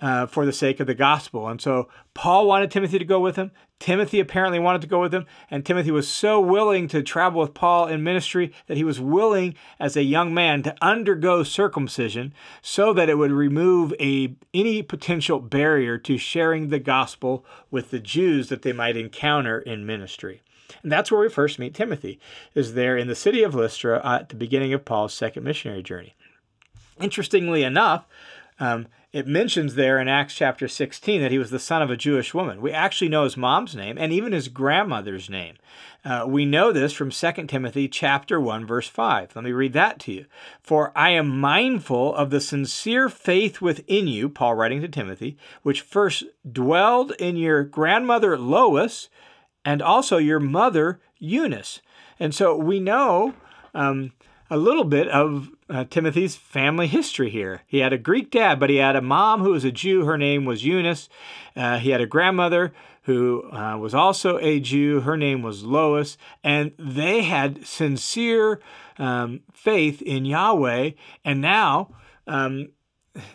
uh, 0.00 0.26
for 0.26 0.46
the 0.46 0.52
sake 0.52 0.80
of 0.80 0.86
the 0.86 0.94
gospel. 0.94 1.48
And 1.48 1.60
so 1.60 1.88
Paul 2.14 2.46
wanted 2.46 2.70
Timothy 2.70 2.98
to 2.98 3.04
go 3.04 3.20
with 3.20 3.36
him. 3.36 3.50
Timothy 3.78 4.18
apparently 4.18 4.58
wanted 4.58 4.80
to 4.82 4.88
go 4.88 5.00
with 5.00 5.14
him, 5.14 5.26
and 5.50 5.64
Timothy 5.64 5.90
was 5.90 6.08
so 6.08 6.40
willing 6.40 6.88
to 6.88 7.02
travel 7.02 7.40
with 7.40 7.54
Paul 7.54 7.86
in 7.86 8.02
ministry 8.02 8.52
that 8.66 8.76
he 8.76 8.84
was 8.84 9.00
willing, 9.00 9.54
as 9.78 9.96
a 9.96 10.02
young 10.02 10.34
man, 10.34 10.62
to 10.64 10.74
undergo 10.82 11.44
circumcision 11.44 12.34
so 12.60 12.92
that 12.92 13.08
it 13.08 13.18
would 13.18 13.30
remove 13.30 13.94
a, 14.00 14.34
any 14.52 14.82
potential 14.82 15.38
barrier 15.38 15.96
to 15.98 16.18
sharing 16.18 16.68
the 16.68 16.80
gospel 16.80 17.44
with 17.70 17.90
the 17.90 18.00
Jews 18.00 18.48
that 18.48 18.62
they 18.62 18.72
might 18.72 18.96
encounter 18.96 19.60
in 19.60 19.86
ministry. 19.86 20.42
And 20.82 20.90
that's 20.90 21.10
where 21.10 21.20
we 21.20 21.28
first 21.28 21.58
meet 21.58 21.74
Timothy, 21.74 22.18
is 22.54 22.74
there 22.74 22.96
in 22.96 23.08
the 23.08 23.14
city 23.14 23.42
of 23.42 23.54
Lystra 23.54 24.04
at 24.04 24.28
the 24.28 24.36
beginning 24.36 24.72
of 24.72 24.84
Paul's 24.84 25.14
second 25.14 25.44
missionary 25.44 25.82
journey. 25.82 26.14
Interestingly 27.00 27.62
enough, 27.62 28.06
Um, 28.60 28.88
it 29.10 29.26
mentions 29.26 29.74
there 29.74 29.98
in 29.98 30.06
Acts 30.06 30.34
chapter 30.34 30.68
16 30.68 31.22
that 31.22 31.30
he 31.30 31.38
was 31.38 31.50
the 31.50 31.58
son 31.58 31.80
of 31.80 31.90
a 31.90 31.96
Jewish 31.96 32.34
woman. 32.34 32.60
We 32.60 32.72
actually 32.72 33.08
know 33.08 33.24
his 33.24 33.38
mom's 33.38 33.74
name 33.74 33.96
and 33.96 34.12
even 34.12 34.32
his 34.32 34.48
grandmother's 34.48 35.30
name. 35.30 35.56
Uh, 36.04 36.26
we 36.28 36.44
know 36.44 36.72
this 36.72 36.92
from 36.92 37.10
2 37.10 37.32
Timothy 37.46 37.88
chapter 37.88 38.38
1 38.38 38.66
verse 38.66 38.86
5. 38.86 39.34
Let 39.34 39.44
me 39.44 39.52
read 39.52 39.72
that 39.72 39.98
to 40.00 40.12
you. 40.12 40.26
For 40.60 40.92
I 40.94 41.10
am 41.10 41.40
mindful 41.40 42.14
of 42.14 42.28
the 42.28 42.40
sincere 42.40 43.08
faith 43.08 43.62
within 43.62 44.08
you, 44.08 44.28
Paul 44.28 44.56
writing 44.56 44.82
to 44.82 44.88
Timothy, 44.88 45.38
which 45.62 45.80
first 45.80 46.24
dwelled 46.50 47.12
in 47.12 47.36
your 47.36 47.64
grandmother 47.64 48.36
Lois 48.36 49.08
and 49.64 49.80
also 49.80 50.18
your 50.18 50.40
mother 50.40 51.00
Eunice. 51.18 51.80
And 52.20 52.34
so 52.34 52.56
we 52.56 52.78
know 52.78 53.34
um, 53.74 54.12
a 54.50 54.56
little 54.56 54.84
bit 54.84 55.08
of 55.08 55.50
uh, 55.68 55.84
Timothy's 55.90 56.36
family 56.36 56.86
history 56.86 57.30
here. 57.30 57.62
He 57.66 57.78
had 57.78 57.92
a 57.92 57.98
Greek 57.98 58.30
dad, 58.30 58.58
but 58.58 58.70
he 58.70 58.76
had 58.76 58.96
a 58.96 59.02
mom 59.02 59.42
who 59.42 59.50
was 59.50 59.64
a 59.64 59.72
Jew. 59.72 60.04
Her 60.04 60.16
name 60.16 60.44
was 60.44 60.64
Eunice. 60.64 61.08
Uh, 61.54 61.78
he 61.78 61.90
had 61.90 62.00
a 62.00 62.06
grandmother 62.06 62.72
who 63.02 63.50
uh, 63.52 63.76
was 63.76 63.94
also 63.94 64.38
a 64.38 64.60
Jew. 64.60 65.00
Her 65.00 65.16
name 65.16 65.42
was 65.42 65.64
Lois. 65.64 66.16
And 66.42 66.72
they 66.78 67.22
had 67.22 67.66
sincere 67.66 68.60
um, 68.98 69.40
faith 69.52 70.02
in 70.02 70.24
Yahweh. 70.24 70.90
And 71.24 71.40
now 71.40 71.94
um, 72.26 72.68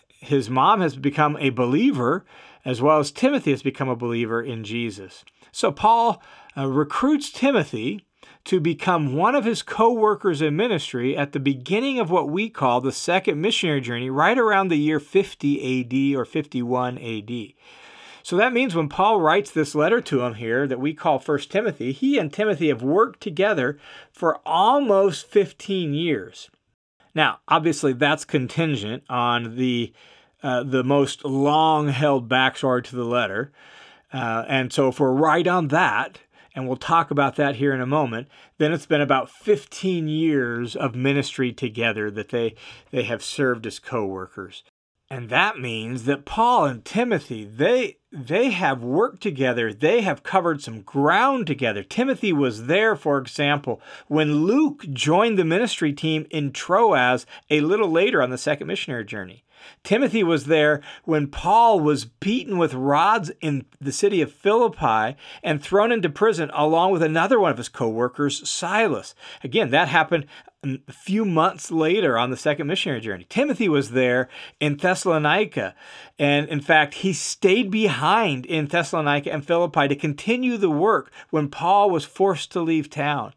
his 0.07 0.49
mom 0.49 0.81
has 0.81 0.95
become 0.95 1.37
a 1.39 1.49
believer, 1.49 2.25
as 2.65 2.81
well 2.81 2.99
as 2.99 3.11
Timothy 3.11 3.51
has 3.51 3.63
become 3.63 3.89
a 3.89 3.95
believer 3.95 4.41
in 4.41 4.63
Jesus. 4.63 5.25
So 5.51 5.71
Paul 5.71 6.21
uh, 6.57 6.67
recruits 6.67 7.31
Timothy 7.31 8.05
to 8.45 8.59
become 8.59 9.15
one 9.15 9.35
of 9.35 9.45
his 9.45 9.61
co 9.61 9.91
workers 9.91 10.41
in 10.41 10.55
ministry 10.55 11.15
at 11.15 11.31
the 11.31 11.39
beginning 11.39 11.99
of 11.99 12.09
what 12.09 12.29
we 12.29 12.49
call 12.49 12.81
the 12.81 12.91
second 12.91 13.39
missionary 13.39 13.81
journey, 13.81 14.09
right 14.09 14.37
around 14.37 14.67
the 14.67 14.77
year 14.77 14.99
50 14.99 16.13
AD 16.13 16.19
or 16.19 16.25
51 16.25 16.97
AD. 16.97 17.53
So 18.23 18.37
that 18.37 18.53
means 18.53 18.73
when 18.73 18.87
Paul 18.87 19.19
writes 19.19 19.51
this 19.51 19.75
letter 19.75 19.99
to 20.01 20.21
him 20.21 20.35
here 20.35 20.65
that 20.65 20.79
we 20.79 20.93
call 20.93 21.19
1 21.19 21.39
Timothy, 21.49 21.91
he 21.91 22.17
and 22.17 22.31
Timothy 22.31 22.69
have 22.69 22.81
worked 22.81 23.19
together 23.19 23.77
for 24.13 24.39
almost 24.45 25.27
15 25.27 25.93
years. 25.93 26.49
Now, 27.13 27.39
obviously, 27.49 27.91
that's 27.93 28.25
contingent 28.25 29.03
on 29.09 29.57
the 29.57 29.93
uh, 30.41 30.63
the 30.63 30.83
most 30.83 31.23
long 31.23 31.87
held 31.87 32.27
backstory 32.27 32.83
to 32.83 32.95
the 32.95 33.05
letter. 33.05 33.51
Uh, 34.11 34.43
and 34.47 34.73
so, 34.73 34.87
if 34.87 34.99
we're 34.99 35.11
right 35.11 35.47
on 35.47 35.67
that, 35.69 36.19
and 36.55 36.67
we'll 36.67 36.77
talk 36.77 37.11
about 37.11 37.35
that 37.35 37.55
here 37.55 37.73
in 37.73 37.81
a 37.81 37.85
moment. 37.85 38.27
Then 38.57 38.71
it's 38.71 38.85
been 38.85 39.01
about 39.01 39.29
15 39.29 40.07
years 40.07 40.75
of 40.75 40.95
ministry 40.95 41.51
together 41.51 42.11
that 42.11 42.29
they, 42.29 42.55
they 42.91 43.03
have 43.03 43.23
served 43.23 43.65
as 43.65 43.79
co 43.79 44.05
workers. 44.05 44.63
And 45.09 45.29
that 45.29 45.59
means 45.59 46.05
that 46.05 46.25
Paul 46.25 46.65
and 46.65 46.83
Timothy, 46.83 47.43
they 47.43 47.97
they 48.11 48.51
have 48.51 48.83
worked 48.83 49.21
together. 49.21 49.73
They 49.73 50.01
have 50.01 50.23
covered 50.23 50.61
some 50.61 50.81
ground 50.81 51.45
together. 51.45 51.83
Timothy 51.83 52.33
was 52.33 52.65
there, 52.65 52.95
for 52.95 53.17
example, 53.17 53.81
when 54.07 54.45
Luke 54.45 54.85
joined 54.91 55.37
the 55.37 55.45
ministry 55.45 55.93
team 55.93 56.25
in 56.29 56.51
Troas 56.51 57.25
a 57.49 57.61
little 57.61 57.89
later 57.89 58.23
on 58.23 58.29
the 58.29 58.37
second 58.37 58.67
missionary 58.67 59.05
journey. 59.05 59.43
Timothy 59.83 60.23
was 60.23 60.45
there 60.45 60.81
when 61.03 61.27
Paul 61.27 61.79
was 61.79 62.05
beaten 62.05 62.57
with 62.57 62.73
rods 62.73 63.31
in 63.41 63.65
the 63.79 63.91
city 63.91 64.21
of 64.21 64.31
Philippi 64.31 65.17
and 65.43 65.61
thrown 65.61 65.91
into 65.91 66.09
prison 66.09 66.49
along 66.53 66.91
with 66.91 67.03
another 67.03 67.39
one 67.39 67.51
of 67.51 67.57
his 67.57 67.69
co 67.69 67.89
workers, 67.89 68.47
Silas. 68.47 69.15
Again, 69.43 69.69
that 69.71 69.87
happened 69.87 70.27
a 70.63 70.91
few 70.91 71.25
months 71.25 71.71
later 71.71 72.17
on 72.17 72.29
the 72.29 72.37
second 72.37 72.67
missionary 72.67 73.01
journey. 73.01 73.25
Timothy 73.27 73.67
was 73.67 73.91
there 73.91 74.29
in 74.59 74.77
Thessalonica. 74.77 75.75
And 76.17 76.47
in 76.47 76.61
fact, 76.61 76.95
he 76.95 77.13
stayed 77.13 77.69
behind 77.69 78.45
in 78.45 78.67
Thessalonica 78.67 79.31
and 79.31 79.45
Philippi 79.45 79.87
to 79.89 79.95
continue 79.95 80.57
the 80.57 80.69
work 80.69 81.11
when 81.31 81.49
Paul 81.49 81.89
was 81.89 82.05
forced 82.05 82.51
to 82.53 82.61
leave 82.61 82.89
town. 82.89 83.33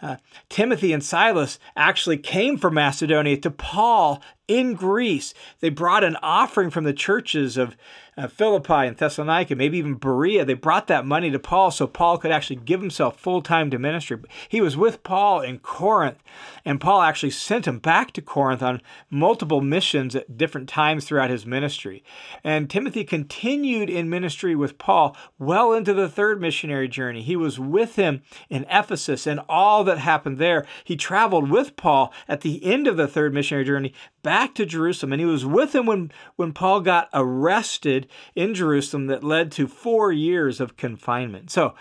Uh, 0.00 0.16
Timothy 0.48 0.92
and 0.92 1.02
Silas 1.02 1.58
actually 1.76 2.18
came 2.18 2.56
from 2.56 2.74
Macedonia 2.74 3.36
to 3.38 3.50
Paul 3.50 4.22
in 4.48 4.74
Greece. 4.74 5.34
They 5.60 5.68
brought 5.68 6.02
an 6.02 6.16
offering 6.22 6.70
from 6.70 6.84
the 6.84 6.92
churches 6.92 7.56
of 7.56 7.76
uh, 8.18 8.26
Philippi 8.26 8.72
and 8.72 8.96
Thessalonica, 8.96 9.54
maybe 9.54 9.78
even 9.78 9.94
Berea. 9.94 10.44
They 10.44 10.54
brought 10.54 10.88
that 10.88 11.06
money 11.06 11.30
to 11.30 11.38
Paul 11.38 11.70
so 11.70 11.86
Paul 11.86 12.18
could 12.18 12.32
actually 12.32 12.56
give 12.56 12.80
himself 12.80 13.20
full 13.20 13.42
time 13.42 13.70
to 13.70 13.78
ministry. 13.78 14.18
He 14.48 14.60
was 14.60 14.76
with 14.76 15.04
Paul 15.04 15.40
in 15.40 15.60
Corinth, 15.60 16.18
and 16.64 16.80
Paul 16.80 17.02
actually 17.02 17.30
sent 17.30 17.68
him 17.68 17.78
back 17.78 18.12
to 18.12 18.22
Corinth 18.22 18.62
on 18.62 18.82
multiple 19.08 19.60
missions 19.60 20.16
at 20.16 20.36
different 20.36 20.68
times 20.68 21.04
throughout 21.04 21.30
his 21.30 21.46
ministry. 21.46 22.02
And 22.42 22.68
Timothy 22.68 23.04
continued 23.04 23.88
in 23.88 24.10
ministry 24.10 24.56
with 24.56 24.78
Paul 24.78 25.16
well 25.38 25.72
into 25.72 25.94
the 25.94 26.08
third 26.08 26.40
missionary 26.40 26.88
journey. 26.88 27.22
He 27.22 27.36
was 27.36 27.60
with 27.60 27.94
him 27.94 28.22
in 28.50 28.66
Ephesus 28.68 29.28
and 29.28 29.40
all 29.48 29.84
that 29.84 29.98
happened 29.98 30.38
there. 30.38 30.66
He 30.82 30.96
traveled 30.96 31.50
with 31.50 31.76
Paul 31.76 32.12
at 32.26 32.40
the 32.40 32.64
end 32.64 32.88
of 32.88 32.96
the 32.96 33.06
third 33.06 33.32
missionary 33.32 33.64
journey 33.64 33.94
back 34.28 34.54
to 34.54 34.66
Jerusalem, 34.66 35.14
and 35.14 35.20
he 35.20 35.26
was 35.26 35.46
with 35.46 35.74
him 35.74 35.86
when, 35.86 36.12
when 36.36 36.52
Paul 36.52 36.82
got 36.82 37.08
arrested 37.14 38.06
in 38.34 38.52
Jerusalem 38.52 39.06
that 39.06 39.24
led 39.24 39.50
to 39.52 39.66
four 39.66 40.12
years 40.12 40.60
of 40.60 40.76
confinement. 40.76 41.50
So, 41.50 41.74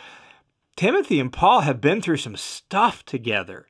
Timothy 0.78 1.20
and 1.20 1.34
Paul 1.34 1.60
have 1.62 1.82
been 1.82 2.02
through 2.02 2.16
some 2.16 2.38
stuff 2.38 3.04
together. 3.04 3.68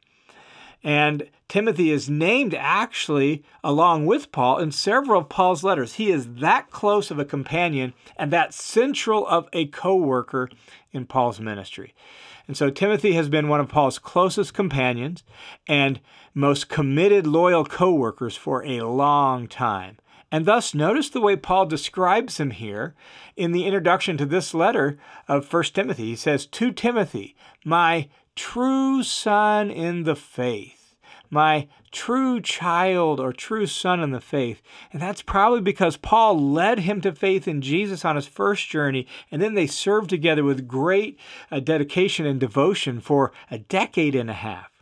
And 0.84 1.28
Timothy 1.48 1.90
is 1.90 2.08
named 2.08 2.54
actually 2.54 3.44
along 3.64 4.06
with 4.06 4.32
Paul 4.32 4.60
in 4.60 4.72
several 4.72 5.22
of 5.22 5.28
Paul's 5.28 5.64
letters. 5.64 5.96
He 5.96 6.12
is 6.12 6.36
that 6.36 6.70
close 6.70 7.10
of 7.10 7.18
a 7.18 7.26
companion 7.26 7.96
and 8.16 8.32
that 8.32 8.54
central 8.54 9.26
of 9.26 9.50
a 9.54 9.66
co 9.66 9.96
worker 9.96 10.52
in 10.92 11.08
Paul's 11.08 11.40
ministry. 11.40 11.96
And 12.48 12.56
so 12.56 12.70
Timothy 12.70 13.14
has 13.14 13.28
been 13.28 13.48
one 13.48 13.60
of 13.60 13.70
Paul's 13.70 13.98
closest 13.98 14.54
companions 14.54 15.24
and 15.68 16.00
most 16.38 16.70
committed, 16.70 17.26
loyal 17.26 17.66
co 17.66 17.92
workers 17.92 18.38
for 18.38 18.64
a 18.64 18.82
long 18.82 19.48
time. 19.48 19.98
And 20.32 20.46
thus, 20.46 20.76
notice 20.76 21.10
the 21.10 21.22
way 21.22 21.36
Paul 21.36 21.66
describes 21.66 22.40
him 22.40 22.52
here 22.52 22.94
in 23.36 23.54
the 23.54 23.66
introduction 23.66 24.18
to 24.18 24.26
this 24.26 24.54
letter 24.54 25.00
of 25.28 25.52
1 25.52 25.64
Timothy. 25.74 26.06
He 26.06 26.16
says, 26.16 26.46
To 26.46 26.72
Timothy, 26.72 27.36
my 27.66 28.10
true 28.36 29.02
son 29.02 29.72
in 29.72 30.04
the 30.04 30.16
faith, 30.16 30.96
my 31.32 31.68
true 31.92 32.40
child 32.40 33.20
or 33.20 33.34
true 33.34 33.66
son 33.66 34.00
in 34.00 34.12
the 34.12 34.22
faith. 34.22 34.62
And 34.94 35.02
that's 35.02 35.24
probably 35.24 35.62
because 35.62 35.98
Paul 35.98 36.40
led 36.40 36.80
him 36.80 37.02
to 37.02 37.16
faith 37.16 37.48
in 37.48 37.62
Jesus 37.62 38.06
on 38.06 38.16
his 38.16 38.28
first 38.28 38.70
journey, 38.70 39.08
and 39.32 39.42
then 39.42 39.56
they 39.56 39.66
served 39.66 40.12
together 40.12 40.44
with 40.44 40.68
great 40.68 41.18
uh, 41.50 41.62
dedication 41.62 42.28
and 42.28 42.40
devotion 42.40 43.00
for 43.00 43.32
a 43.50 43.58
decade 43.58 44.14
and 44.14 44.30
a 44.30 44.34
half. 44.34 44.77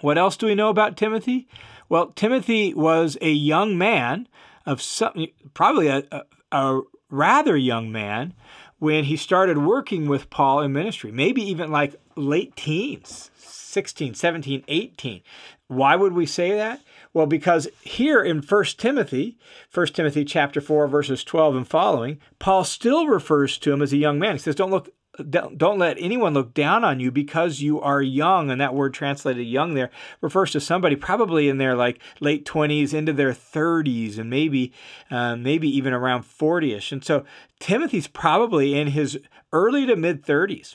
What 0.00 0.18
else 0.18 0.36
do 0.36 0.46
we 0.46 0.54
know 0.54 0.68
about 0.68 0.96
Timothy? 0.96 1.48
Well, 1.88 2.08
Timothy 2.08 2.74
was 2.74 3.16
a 3.20 3.30
young 3.30 3.78
man 3.78 4.28
of 4.66 4.80
some, 4.80 5.26
probably 5.52 5.88
a, 5.88 6.04
a, 6.10 6.22
a 6.52 6.80
rather 7.10 7.56
young 7.56 7.92
man 7.92 8.34
when 8.78 9.04
he 9.04 9.16
started 9.16 9.58
working 9.58 10.08
with 10.08 10.30
Paul 10.30 10.60
in 10.60 10.72
ministry, 10.72 11.12
maybe 11.12 11.42
even 11.42 11.70
like 11.70 11.94
late 12.16 12.56
teens, 12.56 13.30
16, 13.36 14.14
17, 14.14 14.64
18. 14.68 15.22
Why 15.68 15.96
would 15.96 16.12
we 16.12 16.26
say 16.26 16.54
that? 16.54 16.80
Well, 17.12 17.26
because 17.26 17.68
here 17.80 18.22
in 18.22 18.42
1 18.42 18.64
Timothy, 18.76 19.38
1 19.72 19.86
Timothy 19.88 20.24
chapter 20.24 20.60
4 20.60 20.86
verses 20.88 21.24
12 21.24 21.56
and 21.56 21.68
following, 21.68 22.18
Paul 22.38 22.64
still 22.64 23.06
refers 23.06 23.56
to 23.58 23.72
him 23.72 23.80
as 23.80 23.92
a 23.92 23.96
young 23.96 24.18
man. 24.18 24.34
He 24.34 24.38
says, 24.40 24.56
"Don't 24.56 24.70
look 24.70 24.90
don't 25.22 25.78
let 25.78 25.96
anyone 26.00 26.34
look 26.34 26.54
down 26.54 26.84
on 26.84 26.98
you 26.98 27.10
because 27.10 27.60
you 27.60 27.80
are 27.80 28.02
young 28.02 28.50
and 28.50 28.60
that 28.60 28.74
word 28.74 28.92
translated 28.92 29.46
young 29.46 29.74
there 29.74 29.90
refers 30.20 30.50
to 30.50 30.60
somebody 30.60 30.96
probably 30.96 31.48
in 31.48 31.58
their 31.58 31.76
like 31.76 32.00
late 32.20 32.44
20s 32.44 32.92
into 32.92 33.12
their 33.12 33.32
30s 33.32 34.18
and 34.18 34.28
maybe 34.28 34.72
uh, 35.10 35.36
maybe 35.36 35.68
even 35.68 35.92
around 35.92 36.24
40ish 36.24 36.90
and 36.90 37.04
so 37.04 37.24
timothy's 37.60 38.08
probably 38.08 38.78
in 38.78 38.88
his 38.88 39.18
early 39.52 39.86
to 39.86 39.94
mid 39.94 40.24
30s 40.24 40.74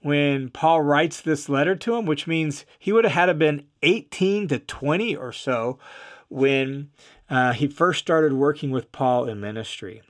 when 0.00 0.48
paul 0.48 0.82
writes 0.82 1.20
this 1.20 1.48
letter 1.48 1.74
to 1.74 1.96
him 1.96 2.06
which 2.06 2.26
means 2.26 2.64
he 2.78 2.92
would 2.92 3.04
have 3.04 3.28
had 3.28 3.38
been 3.38 3.66
18 3.82 4.46
to 4.48 4.58
20 4.60 5.16
or 5.16 5.32
so 5.32 5.78
when 6.30 6.90
uh, 7.28 7.52
he 7.52 7.66
first 7.66 7.98
started 7.98 8.32
working 8.32 8.70
with 8.70 8.92
paul 8.92 9.28
in 9.28 9.40
ministry. 9.40 10.02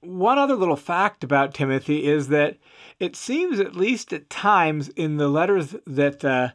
One 0.00 0.38
other 0.38 0.54
little 0.54 0.76
fact 0.76 1.24
about 1.24 1.54
Timothy 1.54 2.06
is 2.06 2.28
that 2.28 2.58
it 3.00 3.16
seems, 3.16 3.60
at 3.60 3.76
least 3.76 4.12
at 4.12 4.30
times 4.30 4.88
in 4.90 5.16
the 5.16 5.28
letters 5.28 5.76
that 5.86 6.24
uh, 6.24 6.50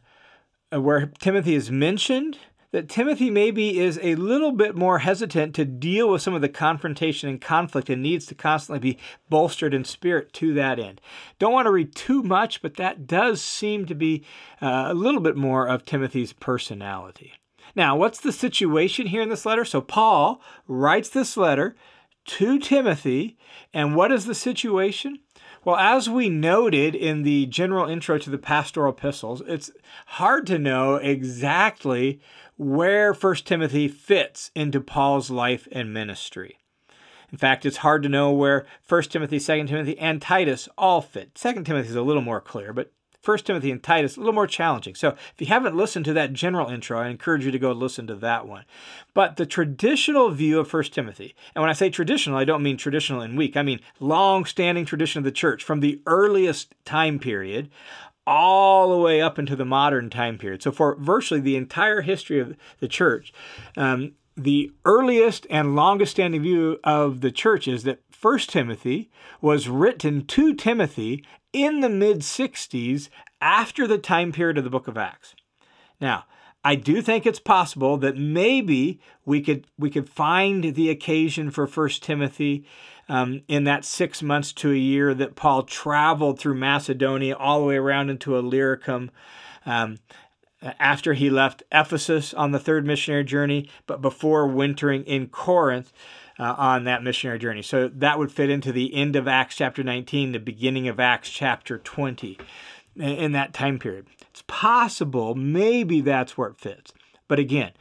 where 0.71 1.11
Timothy 1.19 1.55
is 1.55 1.71
mentioned, 1.71 2.37
that 2.71 2.89
Timothy 2.89 3.29
maybe 3.29 3.79
is 3.79 3.99
a 4.01 4.15
little 4.15 4.51
bit 4.51 4.75
more 4.75 4.99
hesitant 4.99 5.53
to 5.55 5.63
deal 5.63 6.09
with 6.09 6.23
some 6.23 6.33
of 6.33 6.41
the 6.41 6.49
confrontation 6.49 7.29
and 7.29 7.39
conflict 7.39 7.87
and 7.87 8.01
needs 8.01 8.25
to 8.25 8.35
constantly 8.35 8.79
be 8.79 8.99
bolstered 9.29 9.75
in 9.75 9.85
spirit 9.85 10.33
to 10.33 10.55
that 10.55 10.79
end. 10.79 10.99
Don't 11.37 11.53
want 11.53 11.67
to 11.67 11.71
read 11.71 11.95
too 11.95 12.23
much, 12.23 12.63
but 12.63 12.75
that 12.77 13.05
does 13.05 13.41
seem 13.41 13.85
to 13.85 13.93
be 13.93 14.25
uh, 14.59 14.85
a 14.87 14.93
little 14.95 15.21
bit 15.21 15.37
more 15.37 15.67
of 15.67 15.85
Timothy's 15.85 16.33
personality. 16.33 17.33
Now, 17.75 17.95
what's 17.95 18.19
the 18.19 18.31
situation 18.31 19.07
here 19.07 19.21
in 19.21 19.29
this 19.29 19.45
letter? 19.45 19.65
So, 19.65 19.79
Paul 19.79 20.41
writes 20.67 21.09
this 21.09 21.37
letter 21.37 21.75
to 22.25 22.57
Timothy, 22.57 23.37
and 23.71 23.95
what 23.95 24.11
is 24.11 24.25
the 24.25 24.35
situation? 24.35 25.19
Well, 25.65 25.77
as 25.77 26.09
we 26.09 26.27
noted 26.27 26.93
in 26.93 27.23
the 27.23 27.45
general 27.45 27.87
intro 27.87 28.17
to 28.17 28.29
the 28.29 28.37
pastoral 28.37 28.91
epistles, 28.91 29.41
it's 29.47 29.71
hard 30.07 30.45
to 30.47 30.59
know 30.59 30.95
exactly 30.95 32.19
where 32.57 33.13
1 33.13 33.35
Timothy 33.45 33.87
fits 33.87 34.51
into 34.55 34.81
Paul's 34.81 35.31
life 35.31 35.67
and 35.71 35.93
ministry. 35.93 36.59
In 37.31 37.37
fact, 37.37 37.65
it's 37.65 37.77
hard 37.77 38.03
to 38.03 38.09
know 38.09 38.31
where 38.31 38.65
1 38.87 39.03
Timothy, 39.03 39.39
2 39.39 39.65
Timothy, 39.65 39.97
and 39.97 40.21
Titus 40.21 40.67
all 40.77 41.01
fit. 41.01 41.33
2 41.33 41.63
Timothy 41.63 41.89
is 41.89 41.95
a 41.95 42.01
little 42.01 42.21
more 42.21 42.41
clear, 42.41 42.73
but 42.73 42.91
1 43.23 43.37
Timothy 43.39 43.71
and 43.71 43.81
Titus, 43.81 44.17
a 44.17 44.19
little 44.19 44.33
more 44.33 44.47
challenging. 44.47 44.95
So 44.95 45.09
if 45.09 45.33
you 45.37 45.47
haven't 45.47 45.75
listened 45.75 46.05
to 46.05 46.13
that 46.13 46.33
general 46.33 46.69
intro, 46.69 46.99
I 46.99 47.07
encourage 47.07 47.45
you 47.45 47.51
to 47.51 47.59
go 47.59 47.71
listen 47.71 48.05
to 48.07 48.15
that 48.15 48.47
one. 48.47 48.65
But 49.13 49.37
the 49.37 49.45
traditional 49.45 50.29
view 50.29 50.59
of 50.59 50.71
1 50.71 50.83
Timothy, 50.85 51.35
and 51.55 51.61
when 51.61 51.69
I 51.69 51.73
say 51.73 51.89
traditional, 51.89 52.37
I 52.37 52.45
don't 52.45 52.63
mean 52.63 52.77
traditional 52.77 53.21
and 53.21 53.37
weak, 53.37 53.55
I 53.55 53.61
mean 53.61 53.79
long 53.99 54.45
standing 54.45 54.85
tradition 54.85 55.19
of 55.19 55.23
the 55.23 55.31
church 55.31 55.63
from 55.63 55.79
the 55.79 56.01
earliest 56.05 56.75
time 56.83 57.17
period 57.17 57.69
all 58.25 58.89
the 58.89 58.97
way 58.97 59.21
up 59.21 59.37
into 59.37 59.55
the 59.55 59.65
modern 59.65 60.09
time 60.09 60.37
period. 60.37 60.61
So 60.61 60.71
for 60.71 60.95
virtually 60.95 61.41
the 61.41 61.57
entire 61.57 62.01
history 62.01 62.39
of 62.39 62.55
the 62.79 62.87
church, 62.87 63.33
um, 63.77 64.13
the 64.35 64.71
earliest 64.85 65.45
and 65.49 65.75
longest 65.75 66.11
standing 66.11 66.41
view 66.41 66.79
of 66.83 67.21
the 67.21 67.31
church 67.31 67.67
is 67.67 67.83
that 67.83 67.99
1 68.19 68.39
Timothy 68.39 69.09
was 69.41 69.67
written 69.67 70.25
to 70.25 70.53
Timothy 70.55 71.23
in 71.53 71.79
the 71.79 71.89
mid 71.89 72.19
60s 72.19 73.09
after 73.39 73.87
the 73.87 73.97
time 73.97 74.31
period 74.31 74.57
of 74.57 74.63
the 74.63 74.69
book 74.69 74.87
of 74.87 74.97
Acts. 74.97 75.35
Now, 76.01 76.25
I 76.65 76.75
do 76.75 77.01
think 77.01 77.25
it's 77.25 77.39
possible 77.39 77.97
that 77.97 78.17
maybe 78.17 78.99
we 79.25 79.41
could 79.41 79.67
we 79.77 79.89
could 79.89 80.09
find 80.09 80.75
the 80.75 80.89
occasion 80.89 81.51
for 81.51 81.67
First 81.67 82.03
Timothy 82.03 82.65
um, 83.09 83.41
in 83.47 83.65
that 83.65 83.83
six 83.83 84.21
months 84.21 84.53
to 84.53 84.71
a 84.71 84.75
year 84.75 85.13
that 85.13 85.35
Paul 85.35 85.63
traveled 85.63 86.39
through 86.39 86.55
Macedonia 86.55 87.35
all 87.35 87.59
the 87.59 87.65
way 87.65 87.75
around 87.75 88.09
into 88.09 88.37
Illyricum. 88.37 89.11
Um, 89.65 89.97
after 90.79 91.13
he 91.13 91.29
left 91.29 91.63
Ephesus 91.71 92.33
on 92.33 92.51
the 92.51 92.59
third 92.59 92.85
missionary 92.85 93.23
journey, 93.23 93.69
but 93.87 94.01
before 94.01 94.47
wintering 94.47 95.03
in 95.03 95.27
Corinth 95.27 95.91
uh, 96.39 96.55
on 96.57 96.83
that 96.85 97.03
missionary 97.03 97.39
journey. 97.39 97.61
So 97.61 97.87
that 97.87 98.17
would 98.17 98.31
fit 98.31 98.49
into 98.49 98.71
the 98.71 98.93
end 98.93 99.15
of 99.15 99.27
Acts 99.27 99.55
chapter 99.55 99.83
19, 99.83 100.31
the 100.31 100.39
beginning 100.39 100.87
of 100.87 100.99
Acts 100.99 101.29
chapter 101.29 101.77
20 101.77 102.37
in 102.95 103.31
that 103.33 103.53
time 103.53 103.79
period. 103.79 104.07
It's 104.29 104.43
possible, 104.47 105.35
maybe 105.35 106.01
that's 106.01 106.37
where 106.37 106.49
it 106.49 106.57
fits. 106.57 106.93
But 107.27 107.39
again, 107.39 107.71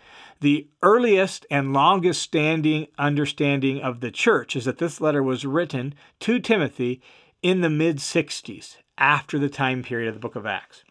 the 0.40 0.68
earliest 0.82 1.46
and 1.50 1.72
longest 1.72 2.22
standing 2.22 2.88
understanding 2.98 3.80
of 3.80 4.00
the 4.00 4.10
church 4.10 4.56
is 4.56 4.64
that 4.64 4.78
this 4.78 5.00
letter 5.00 5.22
was 5.22 5.44
written 5.44 5.94
to 6.20 6.38
Timothy 6.40 7.00
in 7.42 7.60
the 7.60 7.70
mid 7.70 7.98
60s, 7.98 8.76
after 8.98 9.38
the 9.38 9.48
time 9.48 9.82
period 9.82 10.08
of 10.08 10.14
the 10.14 10.20
book 10.20 10.36
of 10.36 10.46
Acts. 10.46 10.84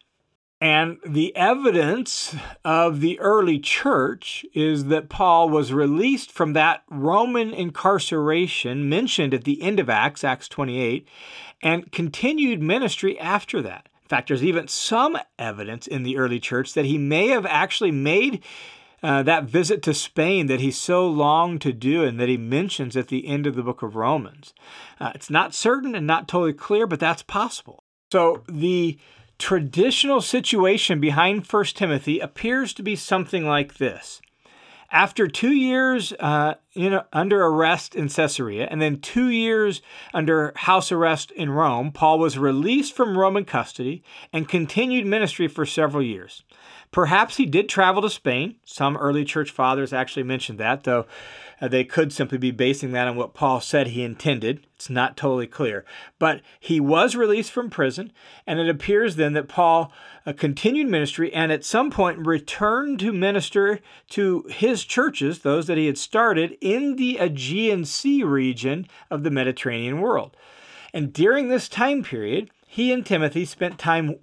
And 0.62 0.98
the 1.04 1.34
evidence 1.34 2.36
of 2.64 3.00
the 3.00 3.18
early 3.18 3.58
church 3.58 4.46
is 4.54 4.84
that 4.84 5.08
Paul 5.08 5.50
was 5.50 5.72
released 5.72 6.30
from 6.30 6.52
that 6.52 6.84
Roman 6.88 7.52
incarceration 7.52 8.88
mentioned 8.88 9.34
at 9.34 9.42
the 9.42 9.60
end 9.60 9.80
of 9.80 9.90
Acts, 9.90 10.22
Acts 10.22 10.46
28, 10.46 11.08
and 11.62 11.90
continued 11.90 12.62
ministry 12.62 13.18
after 13.18 13.60
that. 13.60 13.88
In 14.04 14.08
fact, 14.08 14.28
there's 14.28 14.44
even 14.44 14.68
some 14.68 15.18
evidence 15.36 15.88
in 15.88 16.04
the 16.04 16.16
early 16.16 16.38
church 16.38 16.74
that 16.74 16.84
he 16.84 16.96
may 16.96 17.26
have 17.26 17.44
actually 17.46 17.90
made 17.90 18.40
uh, 19.02 19.24
that 19.24 19.42
visit 19.42 19.82
to 19.82 19.92
Spain 19.92 20.46
that 20.46 20.60
he 20.60 20.70
so 20.70 21.08
longed 21.08 21.60
to 21.62 21.72
do 21.72 22.04
and 22.04 22.20
that 22.20 22.28
he 22.28 22.36
mentions 22.36 22.96
at 22.96 23.08
the 23.08 23.26
end 23.26 23.48
of 23.48 23.56
the 23.56 23.64
book 23.64 23.82
of 23.82 23.96
Romans. 23.96 24.54
Uh, 25.00 25.10
it's 25.12 25.28
not 25.28 25.56
certain 25.56 25.96
and 25.96 26.06
not 26.06 26.28
totally 26.28 26.52
clear, 26.52 26.86
but 26.86 27.00
that's 27.00 27.24
possible. 27.24 27.82
So 28.12 28.44
the 28.48 28.96
traditional 29.42 30.20
situation 30.20 31.00
behind 31.00 31.44
1 31.44 31.64
Timothy 31.74 32.20
appears 32.20 32.72
to 32.72 32.80
be 32.80 32.94
something 32.94 33.44
like 33.44 33.74
this. 33.74 34.22
After 34.88 35.26
two 35.26 35.50
years 35.50 36.12
uh, 36.20 36.54
in, 36.74 37.00
under 37.12 37.44
arrest 37.44 37.96
in 37.96 38.08
Caesarea 38.08 38.68
and 38.70 38.80
then 38.80 39.00
two 39.00 39.30
years 39.30 39.82
under 40.14 40.52
house 40.54 40.92
arrest 40.92 41.32
in 41.32 41.50
Rome, 41.50 41.90
Paul 41.90 42.20
was 42.20 42.38
released 42.38 42.94
from 42.94 43.18
Roman 43.18 43.44
custody 43.44 44.04
and 44.32 44.48
continued 44.48 45.06
ministry 45.06 45.48
for 45.48 45.66
several 45.66 46.04
years. 46.04 46.44
Perhaps 46.92 47.38
he 47.38 47.46
did 47.46 47.68
travel 47.68 48.02
to 48.02 48.10
Spain. 48.10 48.56
Some 48.64 48.96
early 48.96 49.24
church 49.24 49.50
fathers 49.50 49.92
actually 49.92 50.22
mentioned 50.22 50.58
that, 50.60 50.84
though 50.84 51.06
uh, 51.62 51.68
they 51.68 51.84
could 51.84 52.12
simply 52.12 52.36
be 52.36 52.50
basing 52.50 52.90
that 52.90 53.06
on 53.06 53.14
what 53.14 53.34
Paul 53.34 53.60
said 53.60 53.86
he 53.88 54.02
intended. 54.02 54.66
It's 54.74 54.90
not 54.90 55.16
totally 55.16 55.46
clear. 55.46 55.84
But 56.18 56.42
he 56.58 56.80
was 56.80 57.14
released 57.14 57.52
from 57.52 57.70
prison, 57.70 58.12
and 58.48 58.58
it 58.58 58.68
appears 58.68 59.14
then 59.14 59.34
that 59.34 59.48
Paul 59.48 59.92
uh, 60.26 60.32
continued 60.32 60.88
ministry 60.88 61.32
and 61.32 61.52
at 61.52 61.64
some 61.64 61.88
point 61.88 62.26
returned 62.26 62.98
to 62.98 63.12
minister 63.12 63.78
to 64.10 64.44
his 64.50 64.84
churches, 64.84 65.38
those 65.38 65.68
that 65.68 65.78
he 65.78 65.86
had 65.86 65.98
started 65.98 66.58
in 66.60 66.96
the 66.96 67.18
Aegean 67.18 67.84
Sea 67.84 68.24
region 68.24 68.88
of 69.08 69.22
the 69.22 69.30
Mediterranean 69.30 70.00
world. 70.00 70.36
And 70.92 71.12
during 71.12 71.48
this 71.48 71.68
time 71.68 72.02
period, 72.02 72.50
he 72.66 72.92
and 72.92 73.06
Timothy 73.06 73.44
spent 73.44 73.78
time 73.78 74.16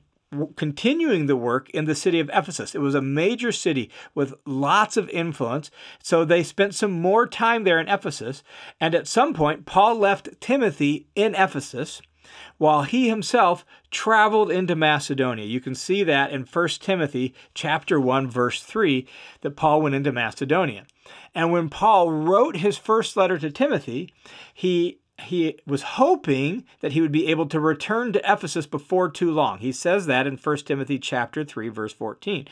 continuing 0.56 1.26
the 1.26 1.36
work 1.36 1.70
in 1.72 1.86
the 1.86 1.96
city 1.96 2.20
of 2.20 2.30
Ephesus. 2.34 2.76
It 2.76 2.80
was 2.80 2.96
a 2.96 3.02
major 3.02 3.52
city 3.52 3.90
with 4.14 4.34
lots 4.46 4.98
of 4.98 5.10
influence. 5.10 5.72
So 6.04 6.24
they 6.24 6.44
spent 6.44 6.76
some 6.76 6.92
more 6.92 7.28
time 7.28 7.64
there 7.64 7.80
in 7.80 7.88
Ephesus. 7.88 8.44
And 8.80 8.94
at 8.94 9.08
some 9.08 9.34
point, 9.34 9.66
Paul 9.66 9.96
left 9.96 10.40
Timothy 10.40 11.08
in 11.16 11.34
Ephesus 11.36 12.02
while 12.58 12.84
he 12.84 13.10
himself 13.10 13.66
traveled 13.90 14.52
into 14.52 14.76
Macedonia. 14.76 15.46
You 15.46 15.60
can 15.60 15.74
see 15.74 16.04
that 16.04 16.32
in 16.32 16.44
1 16.44 16.68
Timothy 16.80 17.34
chapter 17.56 18.00
1 18.00 18.30
verse 18.30 18.62
3 18.62 19.08
that 19.42 19.56
Paul 19.56 19.82
went 19.82 19.96
into 19.96 20.12
Macedonia. 20.12 20.86
And 21.34 21.52
when 21.52 21.70
Paul 21.70 22.12
wrote 22.12 22.58
his 22.58 22.78
first 22.78 23.18
letter 23.18 23.40
to 23.40 23.50
Timothy, 23.50 24.14
he 24.54 25.00
he 25.22 25.60
was 25.66 25.82
hoping 25.82 26.66
that 26.82 26.94
he 26.94 27.02
would 27.02 27.12
be 27.12 27.28
able 27.28 27.48
to 27.48 27.60
return 27.60 28.14
to 28.14 28.32
Ephesus 28.32 28.66
before 28.66 29.10
too 29.10 29.32
long. 29.32 29.60
He 29.60 29.72
says 29.72 30.06
that 30.06 30.28
in 30.28 30.38
1 30.38 30.58
Timothy 30.58 31.00
chapter 31.00 31.44
3 31.44 31.70
verse 31.70 31.94
14. 31.94 32.48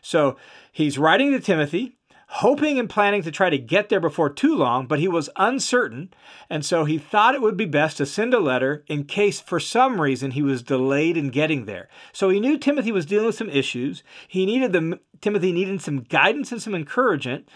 So, 0.00 0.36
he's 0.70 0.98
writing 0.98 1.32
to 1.32 1.40
Timothy, 1.40 1.96
hoping 2.36 2.78
and 2.78 2.88
planning 2.88 3.22
to 3.22 3.30
try 3.30 3.50
to 3.50 3.58
get 3.58 3.90
there 3.90 4.00
before 4.00 4.30
too 4.30 4.54
long, 4.54 4.86
but 4.86 4.98
he 4.98 5.06
was 5.06 5.28
uncertain, 5.36 6.08
and 6.48 6.64
so 6.64 6.86
he 6.86 6.96
thought 6.96 7.34
it 7.34 7.42
would 7.42 7.58
be 7.58 7.66
best 7.66 7.98
to 7.98 8.06
send 8.06 8.32
a 8.32 8.40
letter 8.40 8.82
in 8.86 9.04
case 9.04 9.38
for 9.38 9.60
some 9.60 10.00
reason 10.00 10.30
he 10.30 10.40
was 10.40 10.62
delayed 10.62 11.18
in 11.18 11.28
getting 11.28 11.66
there. 11.66 11.90
So 12.10 12.30
he 12.30 12.40
knew 12.40 12.56
Timothy 12.56 12.90
was 12.90 13.04
dealing 13.04 13.26
with 13.26 13.34
some 13.34 13.50
issues. 13.50 14.02
He 14.26 14.46
needed 14.46 14.72
the 14.72 14.98
Timothy 15.20 15.52
needed 15.52 15.82
some 15.82 16.00
guidance 16.00 16.50
and 16.52 16.62
some 16.62 16.74
encouragement. 16.74 17.46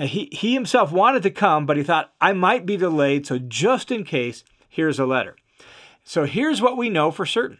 He, 0.00 0.28
he 0.32 0.54
himself 0.54 0.92
wanted 0.92 1.22
to 1.24 1.30
come, 1.30 1.66
but 1.66 1.76
he 1.76 1.82
thought, 1.82 2.12
I 2.20 2.32
might 2.32 2.64
be 2.64 2.76
delayed, 2.76 3.26
so 3.26 3.38
just 3.38 3.90
in 3.90 4.04
case, 4.04 4.44
here's 4.68 4.98
a 4.98 5.06
letter. 5.06 5.36
So 6.04 6.24
here's 6.24 6.62
what 6.62 6.76
we 6.76 6.88
know 6.88 7.10
for 7.10 7.26
certain 7.26 7.58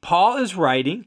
Paul 0.00 0.36
is 0.38 0.56
writing 0.56 1.06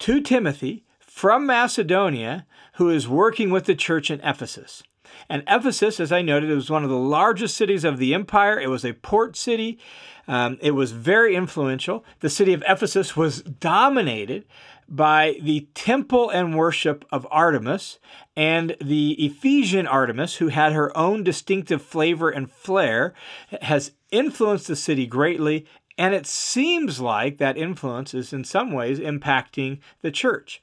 to 0.00 0.20
Timothy 0.20 0.84
from 1.00 1.46
Macedonia, 1.46 2.46
who 2.74 2.90
is 2.90 3.08
working 3.08 3.50
with 3.50 3.64
the 3.64 3.74
church 3.74 4.10
in 4.10 4.20
Ephesus. 4.20 4.82
And 5.28 5.42
Ephesus, 5.46 6.00
as 6.00 6.10
I 6.10 6.22
noted, 6.22 6.50
was 6.50 6.70
one 6.70 6.84
of 6.84 6.90
the 6.90 6.96
largest 6.96 7.56
cities 7.56 7.84
of 7.84 7.98
the 7.98 8.14
empire. 8.14 8.58
It 8.58 8.68
was 8.68 8.84
a 8.84 8.94
port 8.94 9.36
city. 9.36 9.78
Um, 10.26 10.58
it 10.60 10.72
was 10.72 10.92
very 10.92 11.36
influential. 11.36 12.04
The 12.20 12.30
city 12.30 12.52
of 12.52 12.64
Ephesus 12.66 13.16
was 13.16 13.42
dominated 13.42 14.46
by 14.92 15.38
the 15.40 15.66
temple 15.74 16.28
and 16.28 16.54
worship 16.54 17.06
of 17.10 17.26
Artemis 17.30 17.98
and 18.36 18.76
the 18.78 19.12
Ephesian 19.12 19.86
Artemis, 19.86 20.36
who 20.36 20.48
had 20.48 20.72
her 20.72 20.96
own 20.96 21.24
distinctive 21.24 21.80
flavor 21.80 22.28
and 22.28 22.50
flair, 22.50 23.14
has 23.62 23.92
influenced 24.10 24.66
the 24.66 24.76
city 24.76 25.06
greatly. 25.06 25.66
And 25.96 26.14
it 26.14 26.26
seems 26.26 27.00
like 27.00 27.38
that 27.38 27.56
influence 27.56 28.12
is 28.12 28.32
in 28.32 28.44
some 28.44 28.70
ways 28.72 28.98
impacting 28.98 29.80
the 30.02 30.10
church. 30.10 30.62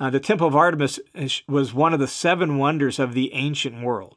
Uh, 0.00 0.10
the 0.10 0.20
Temple 0.20 0.48
of 0.48 0.56
Artemis 0.56 0.98
was 1.46 1.74
one 1.74 1.92
of 1.92 2.00
the 2.00 2.08
seven 2.08 2.56
wonders 2.56 2.98
of 2.98 3.12
the 3.12 3.32
ancient 3.34 3.82
world 3.82 4.16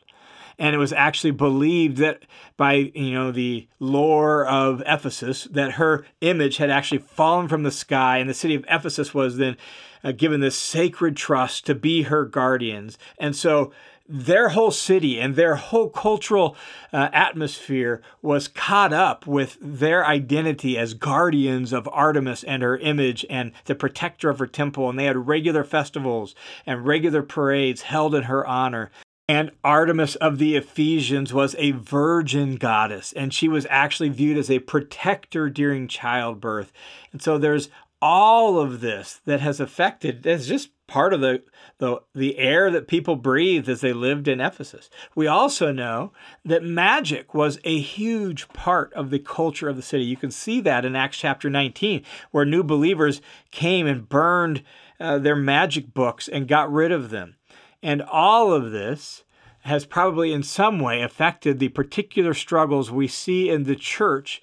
and 0.60 0.76
it 0.76 0.78
was 0.78 0.94
actually 0.94 1.32
believed 1.32 1.98
that 1.98 2.24
by 2.58 2.74
you 2.74 3.14
know 3.14 3.32
the 3.32 3.68
lore 3.80 4.46
of 4.46 4.84
Ephesus 4.86 5.46
that 5.46 5.74
her 5.74 6.06
image 6.22 6.58
had 6.58 6.70
actually 6.70 7.00
fallen 7.00 7.48
from 7.48 7.64
the 7.64 7.72
sky, 7.72 8.18
and 8.18 8.30
the 8.30 8.34
city 8.34 8.54
of 8.54 8.66
Ephesus 8.70 9.14
was 9.14 9.38
then 9.38 9.58
uh, 10.04 10.12
given 10.12 10.42
this 10.42 10.58
sacred 10.58 11.16
trust 11.16 11.66
to 11.66 11.74
be 11.74 12.04
her 12.04 12.26
guardians, 12.26 12.98
and 13.18 13.36
so 13.36 13.72
their 14.12 14.50
whole 14.50 14.72
city 14.72 15.20
and 15.20 15.36
their 15.36 15.56
whole 15.56 15.88
cultural 15.88 16.56
uh, 16.92 17.10
atmosphere 17.14 18.02
was 18.24 18.48
caught 18.48 18.92
up 18.92 19.28
with 19.28 19.56
their 19.62 20.04
identity 20.04 20.80
as 20.80 20.96
guardians 20.96 21.72
of 21.72 21.88
Artemis 21.92 22.44
and 22.44 22.64
her 22.64 22.78
image 22.80 23.24
and 23.30 23.52
the 23.66 23.76
protector 23.76 24.32
of 24.32 24.40
her 24.40 24.48
temple. 24.48 24.90
And 24.90 24.98
they 24.98 25.06
had 25.06 25.28
regular 25.28 25.64
festivals 25.64 26.34
and 26.66 26.88
regular 26.88 27.22
parades 27.22 27.84
held 27.84 28.16
in 28.16 28.24
her 28.24 28.46
honor. 28.48 28.90
And 29.30 29.52
Artemis 29.64 30.16
of 30.16 30.40
the 30.40 30.56
Ephesians 30.56 31.32
was 31.32 31.56
a 31.60 31.70
virgin 31.70 32.56
goddess, 32.56 33.14
and 33.14 33.32
she 33.32 33.48
was 33.48 33.68
actually 33.70 34.10
viewed 34.10 34.40
as 34.40 34.50
a 34.50 34.58
protector 34.58 35.52
during 35.52 35.88
childbirth. 35.88 36.74
And 37.12 37.22
so 37.22 37.38
there's 37.38 37.70
all 38.02 38.58
of 38.58 38.82
this 38.82 39.22
that 39.26 39.40
has 39.40 39.60
affected, 39.60 40.26
it's 40.26 40.48
just 40.48 40.72
part 40.88 41.14
of 41.14 41.22
the, 41.22 41.44
the, 41.78 42.02
the 42.16 42.40
air 42.40 42.72
that 42.72 42.88
people 42.88 43.16
breathed 43.16 43.70
as 43.70 43.82
they 43.82 43.94
lived 43.94 44.28
in 44.28 44.42
Ephesus. 44.42 44.90
We 45.14 45.28
also 45.28 45.72
know 45.72 46.12
that 46.44 46.64
magic 46.64 47.36
was 47.36 47.60
a 47.64 47.80
huge 47.80 48.48
part 48.50 48.92
of 48.94 49.12
the 49.12 49.20
culture 49.20 49.70
of 49.70 49.76
the 49.76 49.84
city. 49.84 50.06
You 50.06 50.18
can 50.18 50.32
see 50.32 50.60
that 50.62 50.86
in 50.86 50.96
Acts 50.96 51.18
chapter 51.18 51.52
19, 51.52 52.04
where 52.32 52.46
new 52.46 52.64
believers 52.64 53.22
came 53.52 53.86
and 53.86 54.10
burned 54.10 54.64
uh, 55.00 55.20
their 55.20 55.36
magic 55.36 55.94
books 55.94 56.28
and 56.28 56.48
got 56.48 56.74
rid 56.74 56.92
of 56.92 57.12
them. 57.12 57.36
And 57.82 58.02
all 58.02 58.54
of 58.54 58.72
this 58.72 59.24
has 59.62 59.86
probably 59.86 60.32
in 60.34 60.44
some 60.44 60.80
way 60.80 61.02
affected 61.02 61.60
the 61.60 61.70
particular 61.70 62.34
struggles 62.34 62.92
we 62.92 63.08
see 63.08 63.50
in 63.50 63.64
the 63.64 63.76
church 63.76 64.42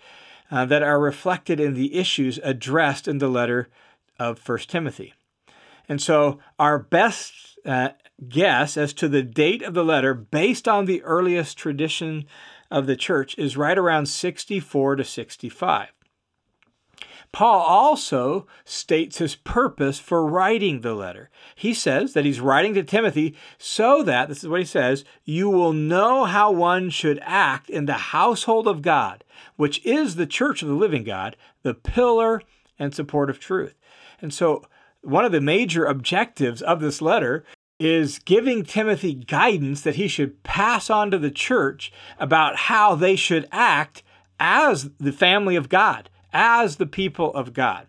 uh, 0.50 0.64
that 0.66 0.82
are 0.82 1.00
reflected 1.00 1.58
in 1.58 1.74
the 1.74 1.94
issues 1.94 2.38
addressed 2.42 3.08
in 3.08 3.18
the 3.18 3.28
letter 3.28 3.68
of 4.18 4.46
1 4.46 4.58
Timothy. 4.68 5.14
And 5.88 6.00
so, 6.00 6.38
our 6.58 6.78
best 6.78 7.32
uh, 7.64 7.90
guess 8.28 8.76
as 8.76 8.92
to 8.94 9.08
the 9.08 9.22
date 9.22 9.62
of 9.62 9.74
the 9.74 9.84
letter, 9.84 10.14
based 10.14 10.66
on 10.66 10.84
the 10.84 11.02
earliest 11.02 11.56
tradition 11.56 12.24
of 12.70 12.86
the 12.86 12.96
church, 12.96 13.36
is 13.38 13.56
right 13.56 13.78
around 13.78 14.06
64 14.06 14.96
to 14.96 15.04
65. 15.04 15.95
Paul 17.32 17.60
also 17.60 18.46
states 18.64 19.18
his 19.18 19.34
purpose 19.34 19.98
for 19.98 20.26
writing 20.26 20.80
the 20.80 20.94
letter. 20.94 21.30
He 21.54 21.74
says 21.74 22.12
that 22.12 22.24
he's 22.24 22.40
writing 22.40 22.74
to 22.74 22.82
Timothy 22.82 23.36
so 23.58 24.02
that, 24.02 24.28
this 24.28 24.42
is 24.42 24.48
what 24.48 24.60
he 24.60 24.66
says, 24.66 25.04
you 25.24 25.50
will 25.50 25.72
know 25.72 26.24
how 26.24 26.50
one 26.50 26.90
should 26.90 27.20
act 27.22 27.68
in 27.68 27.86
the 27.86 27.94
household 27.94 28.66
of 28.66 28.82
God, 28.82 29.24
which 29.56 29.84
is 29.84 30.16
the 30.16 30.26
church 30.26 30.62
of 30.62 30.68
the 30.68 30.74
living 30.74 31.04
God, 31.04 31.36
the 31.62 31.74
pillar 31.74 32.42
and 32.78 32.94
support 32.94 33.30
of 33.30 33.38
truth. 33.38 33.74
And 34.20 34.32
so, 34.32 34.64
one 35.02 35.24
of 35.24 35.32
the 35.32 35.40
major 35.40 35.84
objectives 35.84 36.62
of 36.62 36.80
this 36.80 37.00
letter 37.00 37.44
is 37.78 38.18
giving 38.18 38.64
Timothy 38.64 39.14
guidance 39.14 39.82
that 39.82 39.96
he 39.96 40.08
should 40.08 40.42
pass 40.42 40.88
on 40.90 41.10
to 41.10 41.18
the 41.18 41.30
church 41.30 41.92
about 42.18 42.56
how 42.56 42.94
they 42.94 43.14
should 43.14 43.46
act 43.52 44.02
as 44.40 44.90
the 44.98 45.12
family 45.12 45.54
of 45.56 45.68
God 45.68 46.08
as 46.36 46.76
the 46.76 46.86
people 46.86 47.32
of 47.32 47.54
God. 47.54 47.86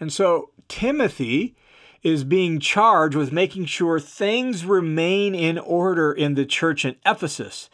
And 0.00 0.10
so 0.10 0.50
Timothy 0.66 1.54
is 2.02 2.24
being 2.24 2.58
charged 2.58 3.14
with 3.14 3.32
making 3.32 3.66
sure 3.66 4.00
things 4.00 4.64
remain 4.64 5.34
in 5.34 5.58
order 5.58 6.10
in 6.10 6.34
the 6.34 6.46
church 6.46 6.86
in 6.86 6.96
Ephesus, 7.04 7.68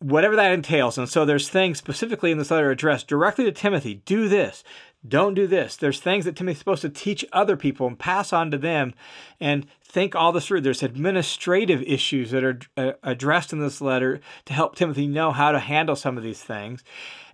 whatever 0.00 0.36
that 0.36 0.52
entails. 0.52 0.98
And 0.98 1.08
so 1.08 1.24
there's 1.24 1.48
things 1.48 1.78
specifically 1.78 2.30
in 2.30 2.36
this 2.36 2.50
letter 2.50 2.70
addressed 2.70 3.08
directly 3.08 3.46
to 3.46 3.52
Timothy 3.52 3.94
do 4.04 4.28
this, 4.28 4.62
don't 5.06 5.34
do 5.34 5.46
this. 5.46 5.76
There's 5.76 6.00
things 6.00 6.26
that 6.26 6.36
Timothy's 6.36 6.58
supposed 6.58 6.82
to 6.82 6.90
teach 6.90 7.24
other 7.32 7.56
people 7.56 7.86
and 7.86 7.98
pass 7.98 8.32
on 8.32 8.50
to 8.50 8.58
them 8.58 8.92
and 9.40 9.66
think 9.88 10.14
all 10.14 10.32
this 10.32 10.46
through. 10.46 10.60
There's 10.60 10.82
administrative 10.82 11.82
issues 11.82 12.30
that 12.30 12.44
are 12.44 12.58
uh, 12.76 12.92
addressed 13.02 13.52
in 13.52 13.60
this 13.60 13.80
letter 13.80 14.20
to 14.44 14.52
help 14.52 14.76
Timothy 14.76 15.06
know 15.06 15.32
how 15.32 15.52
to 15.52 15.58
handle 15.58 15.96
some 15.96 16.16
of 16.16 16.22
these 16.22 16.42
things. 16.42 16.84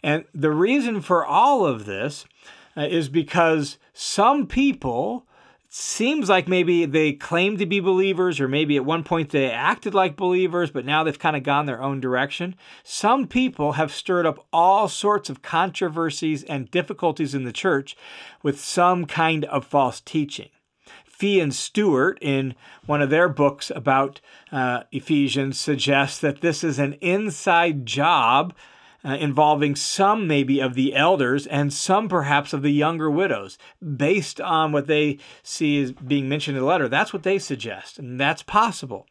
And 0.03 0.25
the 0.35 0.53
reason 0.53 1.01
for 1.01 1.25
all 1.25 1.67
of 1.67 1.85
this 1.85 2.25
uh, 2.77 2.83
is 2.83 3.09
because 3.09 3.79
some 3.93 4.47
people 4.47 5.27
seems 5.69 6.29
like 6.29 6.47
maybe 6.47 6.87
they 6.87 7.13
claim 7.13 7.57
to 7.59 7.67
be 7.67 7.81
believers, 7.81 8.39
or 8.39 8.47
maybe 8.47 8.77
at 8.77 8.85
one 8.85 9.03
point 9.03 9.31
they 9.31 9.51
acted 9.51 9.93
like 9.93 10.15
believers, 10.15 10.71
but 10.71 10.85
now 10.85 11.03
they've 11.03 11.19
kind 11.19 11.35
of 11.35 11.43
gone 11.43 11.67
their 11.67 11.83
own 11.83 12.01
direction. 12.01 12.55
Some 12.85 13.27
people 13.27 13.73
have 13.73 13.93
stirred 13.93 14.25
up 14.25 14.47
all 14.53 14.87
sorts 14.87 15.29
of 15.29 15.43
controversies 15.43 16.45
and 16.45 16.71
difficulties 16.71 17.35
in 17.35 17.43
the 17.43 17.53
church 17.53 17.97
with 18.41 18.61
some 18.61 19.05
kind 19.05 19.45
of 19.47 19.67
false 19.67 20.01
teaching. 20.01 20.51
Fee 21.15 21.39
and 21.39 21.55
Stuart, 21.55 22.19
in 22.21 22.57
one 22.87 23.01
of 23.01 23.09
their 23.09 23.29
books 23.29 23.71
about 23.75 24.21
uh, 24.51 24.83
Ephesians, 24.91 25.59
suggests 25.59 26.19
that 26.19 26.41
this 26.41 26.65
is 26.65 26.81
an 26.81 26.95
inside 26.95 27.87
job 27.87 28.53
uh, 29.05 29.11
involving 29.11 29.77
some 29.77 30.27
maybe 30.27 30.59
of 30.59 30.75
the 30.75 30.93
elders 30.95 31.47
and 31.47 31.73
some 31.73 32.09
perhaps 32.09 32.53
of 32.53 32.63
the 32.63 32.73
younger 32.73 33.09
widows, 33.09 33.59
based 33.97 34.41
on 34.41 34.73
what 34.73 34.89
they 34.89 35.19
see 35.45 35.81
as 35.81 35.93
being 35.93 36.29
mentioned 36.29 36.57
in 36.57 36.63
the 36.63 36.69
letter. 36.69 36.89
That's 36.89 37.13
what 37.13 37.23
they 37.23 37.39
suggest, 37.39 37.99
and 37.99 38.19
that's 38.19 38.43
possible. 38.43 39.07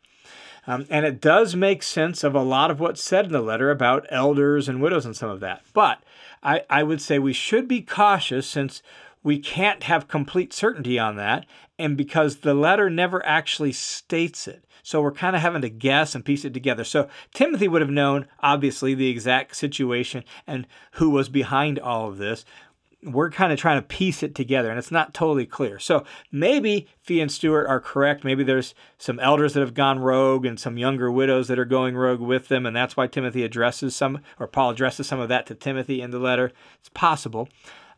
Um, 0.68 0.86
and 0.90 1.06
it 1.06 1.22
does 1.22 1.56
make 1.56 1.84
sense 1.84 2.24
of 2.24 2.36
a 2.36 2.42
lot 2.42 2.70
of 2.70 2.82
what's 2.82 3.04
said 3.04 3.26
in 3.26 3.32
the 3.32 3.42
letter 3.42 3.72
about 3.72 4.08
elders 4.10 4.68
and 4.68 4.82
widows 4.82 5.06
and 5.06 5.16
some 5.16 5.30
of 5.30 5.40
that. 5.40 5.62
But 5.74 6.04
I, 6.42 6.64
I 6.70 6.84
would 6.84 7.02
say 7.02 7.18
we 7.18 7.34
should 7.34 7.68
be 7.68 7.82
cautious 7.82 8.48
since 8.48 8.82
we 9.24 9.40
can't 9.40 9.84
have 9.84 10.08
complete 10.08 10.54
certainty 10.54 11.00
on 11.00 11.16
that, 11.16 11.46
and 11.80 11.98
because 11.98 12.38
the 12.38 12.54
letter 12.54 12.90
never 12.90 13.26
actually 13.26 13.72
states 13.72 14.48
it. 14.48 14.66
So 14.84 15.02
we're 15.02 15.14
kind 15.14 15.36
of 15.36 15.42
having 15.42 15.62
to 15.62 15.70
guess 15.70 16.14
and 16.14 16.26
piece 16.26 16.44
it 16.44 16.54
together. 16.54 16.84
So 16.84 17.08
Timothy 17.34 17.70
would 17.70 17.82
have 17.82 17.90
known, 17.90 18.28
obviously, 18.42 18.94
the 18.94 19.10
exact 19.10 19.56
situation 19.56 20.26
and 20.46 20.68
who 20.94 21.10
was 21.10 21.30
behind 21.30 21.80
all 21.80 22.10
of 22.10 22.18
this. 22.18 22.44
We're 23.02 23.32
kind 23.32 23.52
of 23.52 23.60
trying 23.60 23.82
to 23.82 23.88
piece 23.88 24.24
it 24.24 24.36
together, 24.36 24.70
and 24.70 24.80
it's 24.80 24.92
not 24.92 25.14
totally 25.14 25.46
clear. 25.46 25.80
So 25.80 26.06
maybe 26.32 26.88
Fee 27.02 27.22
and 27.22 27.32
Stuart 27.32 27.68
are 27.68 27.82
correct. 27.82 28.24
Maybe 28.24 28.44
there's 28.44 28.76
some 28.98 29.20
elders 29.20 29.54
that 29.54 29.60
have 29.60 29.74
gone 29.74 30.00
rogue 30.00 30.46
and 30.46 30.60
some 30.60 30.78
younger 30.78 31.12
widows 31.12 31.48
that 31.50 31.60
are 31.60 31.66
going 31.66 31.96
rogue 31.98 32.22
with 32.22 32.48
them, 32.48 32.66
and 32.66 32.76
that's 32.76 32.96
why 32.96 33.08
Timothy 33.08 33.44
addresses 33.44 33.96
some, 33.96 34.20
or 34.40 34.48
Paul 34.48 34.72
addresses 34.72 35.08
some 35.08 35.20
of 35.20 35.28
that 35.30 35.46
to 35.48 35.56
Timothy 35.56 36.02
in 36.02 36.12
the 36.12 36.20
letter. 36.20 36.54
It's 36.80 36.90
possible. 36.90 37.50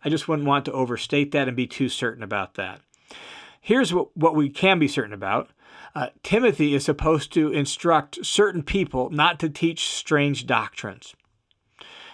I 0.05 0.09
just 0.09 0.27
wouldn't 0.27 0.47
want 0.47 0.65
to 0.65 0.71
overstate 0.71 1.31
that 1.31 1.47
and 1.47 1.57
be 1.57 1.65
too 1.65 1.89
certain 1.89 2.23
about 2.23 2.53
that. 2.53 2.79
Here's 3.59 3.91
what, 3.91 4.15
what 4.15 4.35
we 4.35 4.49
can 4.49 4.77
be 4.77 4.87
certain 4.87 5.13
about 5.13 5.49
uh, 5.95 6.07
Timothy 6.23 6.75
is 6.75 6.83
supposed 6.85 7.31
to 7.33 7.51
instruct 7.51 8.25
certain 8.25 8.63
people 8.63 9.09
not 9.09 9.39
to 9.39 9.49
teach 9.49 9.87
strange 9.87 10.45
doctrines. 10.45 11.15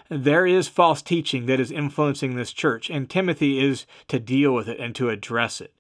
There 0.09 0.45
is 0.45 0.67
false 0.67 1.01
teaching 1.01 1.47
that 1.47 1.59
is 1.59 1.71
influencing 1.71 2.35
this 2.35 2.53
church, 2.53 2.89
and 2.89 3.09
Timothy 3.09 3.59
is 3.59 3.85
to 4.07 4.19
deal 4.19 4.53
with 4.53 4.67
it 4.67 4.79
and 4.79 4.93
to 4.95 5.09
address 5.09 5.61
it. 5.61 5.73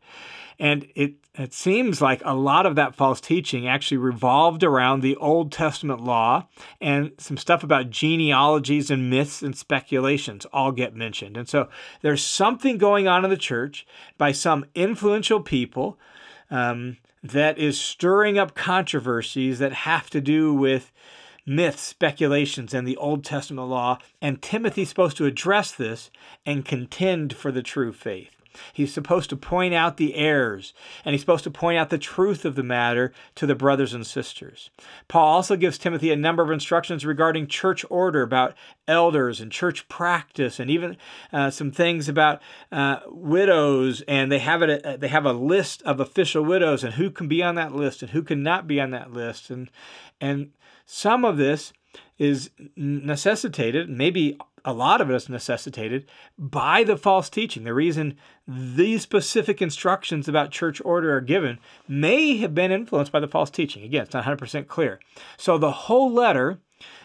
And 0.59 0.87
it, 0.95 1.15
it 1.35 1.53
seems 1.53 2.01
like 2.01 2.21
a 2.25 2.35
lot 2.35 2.65
of 2.65 2.75
that 2.75 2.95
false 2.95 3.21
teaching 3.21 3.67
actually 3.67 3.97
revolved 3.97 4.63
around 4.63 5.01
the 5.01 5.15
Old 5.15 5.51
Testament 5.51 6.03
law 6.03 6.47
and 6.79 7.11
some 7.17 7.37
stuff 7.37 7.63
about 7.63 7.89
genealogies 7.89 8.91
and 8.91 9.09
myths 9.09 9.41
and 9.41 9.55
speculations 9.55 10.45
all 10.51 10.71
get 10.71 10.95
mentioned. 10.95 11.37
And 11.37 11.47
so 11.47 11.69
there's 12.01 12.23
something 12.23 12.77
going 12.77 13.07
on 13.07 13.23
in 13.23 13.29
the 13.29 13.37
church 13.37 13.85
by 14.17 14.31
some 14.31 14.65
influential 14.75 15.41
people 15.41 15.97
um, 16.49 16.97
that 17.23 17.57
is 17.57 17.79
stirring 17.79 18.37
up 18.37 18.53
controversies 18.53 19.59
that 19.59 19.73
have 19.73 20.09
to 20.09 20.19
do 20.19 20.53
with 20.53 20.91
myths, 21.45 21.81
speculations, 21.81 22.73
and 22.73 22.87
the 22.87 22.97
Old 22.97 23.23
Testament 23.23 23.67
law. 23.67 23.99
And 24.21 24.41
Timothy's 24.41 24.89
supposed 24.89 25.17
to 25.17 25.25
address 25.25 25.71
this 25.71 26.11
and 26.45 26.65
contend 26.65 27.33
for 27.33 27.51
the 27.51 27.63
true 27.63 27.93
faith. 27.93 28.40
He's 28.73 28.93
supposed 28.93 29.29
to 29.29 29.35
point 29.35 29.73
out 29.73 29.97
the 29.97 30.15
errors, 30.15 30.73
and 31.03 31.13
he's 31.13 31.21
supposed 31.21 31.43
to 31.45 31.51
point 31.51 31.77
out 31.77 31.89
the 31.89 31.97
truth 31.97 32.45
of 32.45 32.55
the 32.55 32.63
matter 32.63 33.13
to 33.35 33.45
the 33.45 33.55
brothers 33.55 33.93
and 33.93 34.05
sisters. 34.05 34.69
Paul 35.07 35.27
also 35.27 35.55
gives 35.55 35.77
Timothy 35.77 36.11
a 36.11 36.15
number 36.15 36.43
of 36.43 36.51
instructions 36.51 37.05
regarding 37.05 37.47
church 37.47 37.85
order, 37.89 38.21
about 38.21 38.55
elders 38.87 39.39
and 39.39 39.51
church 39.51 39.87
practice, 39.87 40.59
and 40.59 40.69
even 40.69 40.97
uh, 41.31 41.49
some 41.49 41.71
things 41.71 42.09
about 42.09 42.41
uh, 42.71 42.99
widows. 43.07 44.01
And 44.07 44.31
they 44.31 44.39
have 44.39 44.61
it. 44.61 44.85
Uh, 44.85 44.97
they 44.97 45.07
have 45.07 45.25
a 45.25 45.33
list 45.33 45.81
of 45.83 45.99
official 45.99 46.43
widows, 46.43 46.83
and 46.83 46.95
who 46.95 47.09
can 47.09 47.27
be 47.27 47.43
on 47.43 47.55
that 47.55 47.73
list, 47.73 48.01
and 48.01 48.11
who 48.11 48.23
cannot 48.23 48.67
be 48.67 48.79
on 48.79 48.91
that 48.91 49.11
list, 49.11 49.49
and 49.49 49.69
and 50.19 50.51
some 50.85 51.23
of 51.23 51.37
this 51.37 51.73
is 52.17 52.51
necessitated, 52.75 53.89
maybe 53.89 54.37
a 54.63 54.73
lot 54.73 55.01
of 55.01 55.09
it 55.09 55.15
is 55.15 55.29
necessitated 55.29 56.05
by 56.37 56.83
the 56.83 56.97
false 56.97 57.29
teaching. 57.29 57.63
The 57.63 57.73
reason 57.73 58.17
these 58.47 59.01
specific 59.01 59.61
instructions 59.61 60.27
about 60.27 60.51
church 60.51 60.81
order 60.83 61.15
are 61.15 61.21
given 61.21 61.59
may 61.87 62.37
have 62.37 62.53
been 62.53 62.71
influenced 62.71 63.11
by 63.11 63.19
the 63.19 63.27
false 63.27 63.49
teaching. 63.49 63.83
Again, 63.83 64.03
it's 64.03 64.13
not 64.13 64.25
100% 64.25 64.67
clear. 64.67 64.99
So 65.37 65.57
the 65.57 65.71
whole 65.71 66.11
letter 66.11 66.59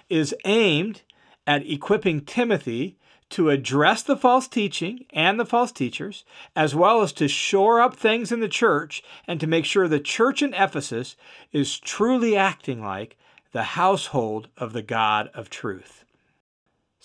is 0.08 0.34
aimed 0.44 1.02
at 1.46 1.68
equipping 1.68 2.22
Timothy 2.22 2.96
to 3.28 3.50
address 3.50 4.02
the 4.02 4.16
false 4.16 4.46
teaching 4.46 5.04
and 5.10 5.38
the 5.38 5.46
false 5.46 5.72
teachers, 5.72 6.24
as 6.54 6.74
well 6.74 7.02
as 7.02 7.12
to 7.12 7.26
shore 7.26 7.80
up 7.80 7.96
things 7.96 8.30
in 8.30 8.40
the 8.40 8.48
church 8.48 9.02
and 9.26 9.40
to 9.40 9.46
make 9.46 9.64
sure 9.64 9.88
the 9.88 9.98
church 9.98 10.42
in 10.42 10.54
Ephesus 10.54 11.16
is 11.52 11.78
truly 11.78 12.36
acting 12.36 12.80
like 12.80 13.16
the 13.52 13.62
household 13.62 14.48
of 14.56 14.72
the 14.72 14.82
God 14.82 15.28
of 15.34 15.50
truth. 15.50 16.04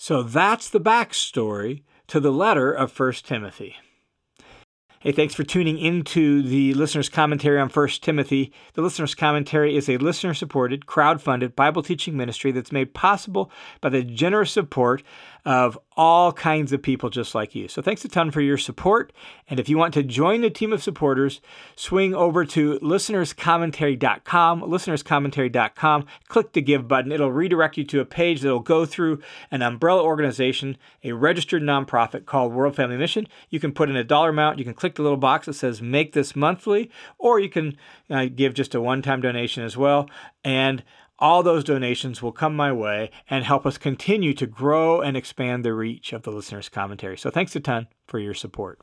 So 0.02 0.24
that's 0.24 0.68
the 0.68 0.80
backstory 0.80 1.84
to 2.08 2.18
the 2.18 2.32
letter 2.32 2.72
of 2.72 2.98
1 2.98 3.12
Timothy. 3.22 3.76
Hey, 4.98 5.12
thanks 5.12 5.32
for 5.32 5.44
tuning 5.44 5.78
into 5.78 6.42
the 6.42 6.74
listener's 6.74 7.08
commentary 7.08 7.60
on 7.60 7.68
1 7.68 7.88
Timothy. 8.00 8.52
The 8.74 8.82
listener's 8.82 9.14
commentary 9.14 9.76
is 9.76 9.88
a 9.88 9.98
listener 9.98 10.34
supported, 10.34 10.86
crowd 10.86 11.22
funded 11.22 11.54
Bible 11.54 11.84
teaching 11.84 12.16
ministry 12.16 12.50
that's 12.50 12.72
made 12.72 12.94
possible 12.94 13.48
by 13.80 13.90
the 13.90 14.02
generous 14.02 14.50
support 14.50 15.04
of 15.44 15.76
all 15.96 16.32
kinds 16.32 16.72
of 16.72 16.80
people 16.82 17.10
just 17.10 17.34
like 17.34 17.54
you. 17.54 17.66
So 17.66 17.82
thanks 17.82 18.04
a 18.04 18.08
ton 18.08 18.30
for 18.30 18.40
your 18.40 18.56
support. 18.56 19.12
And 19.48 19.58
if 19.58 19.68
you 19.68 19.76
want 19.76 19.92
to 19.94 20.02
join 20.02 20.40
the 20.40 20.50
team 20.50 20.72
of 20.72 20.82
supporters, 20.82 21.40
swing 21.74 22.14
over 22.14 22.44
to 22.44 22.78
listenerscommentary.com, 22.78 24.62
listenerscommentary.com, 24.62 26.06
click 26.28 26.52
the 26.52 26.62
give 26.62 26.86
button. 26.86 27.10
It'll 27.10 27.32
redirect 27.32 27.76
you 27.76 27.84
to 27.84 28.00
a 28.00 28.04
page 28.04 28.40
that'll 28.40 28.60
go 28.60 28.86
through 28.86 29.20
an 29.50 29.62
umbrella 29.62 30.02
organization, 30.02 30.76
a 31.02 31.12
registered 31.12 31.62
nonprofit 31.62 32.24
called 32.24 32.52
World 32.52 32.76
Family 32.76 32.96
Mission. 32.96 33.26
You 33.50 33.58
can 33.58 33.72
put 33.72 33.90
in 33.90 33.96
a 33.96 34.04
dollar 34.04 34.30
amount, 34.30 34.58
you 34.58 34.64
can 34.64 34.74
click 34.74 34.94
the 34.94 35.02
little 35.02 35.18
box 35.18 35.46
that 35.46 35.54
says 35.54 35.82
make 35.82 36.12
this 36.12 36.36
monthly, 36.36 36.90
or 37.18 37.40
you 37.40 37.48
can 37.48 37.76
uh, 38.08 38.26
give 38.26 38.54
just 38.54 38.74
a 38.74 38.80
one 38.80 39.02
time 39.02 39.20
donation 39.20 39.64
as 39.64 39.76
well. 39.76 40.08
And 40.44 40.84
all 41.18 41.42
those 41.42 41.64
donations 41.64 42.22
will 42.22 42.32
come 42.32 42.56
my 42.56 42.72
way 42.72 43.10
and 43.28 43.44
help 43.44 43.64
us 43.66 43.78
continue 43.78 44.34
to 44.34 44.46
grow 44.46 45.00
and 45.00 45.16
expand 45.16 45.64
the 45.64 45.74
reach 45.74 46.12
of 46.12 46.22
the 46.22 46.30
listener's 46.32 46.68
commentary. 46.68 47.16
So 47.16 47.30
thanks 47.30 47.54
a 47.56 47.60
ton 47.60 47.88
for 48.06 48.18
your 48.18 48.34
support. 48.34 48.80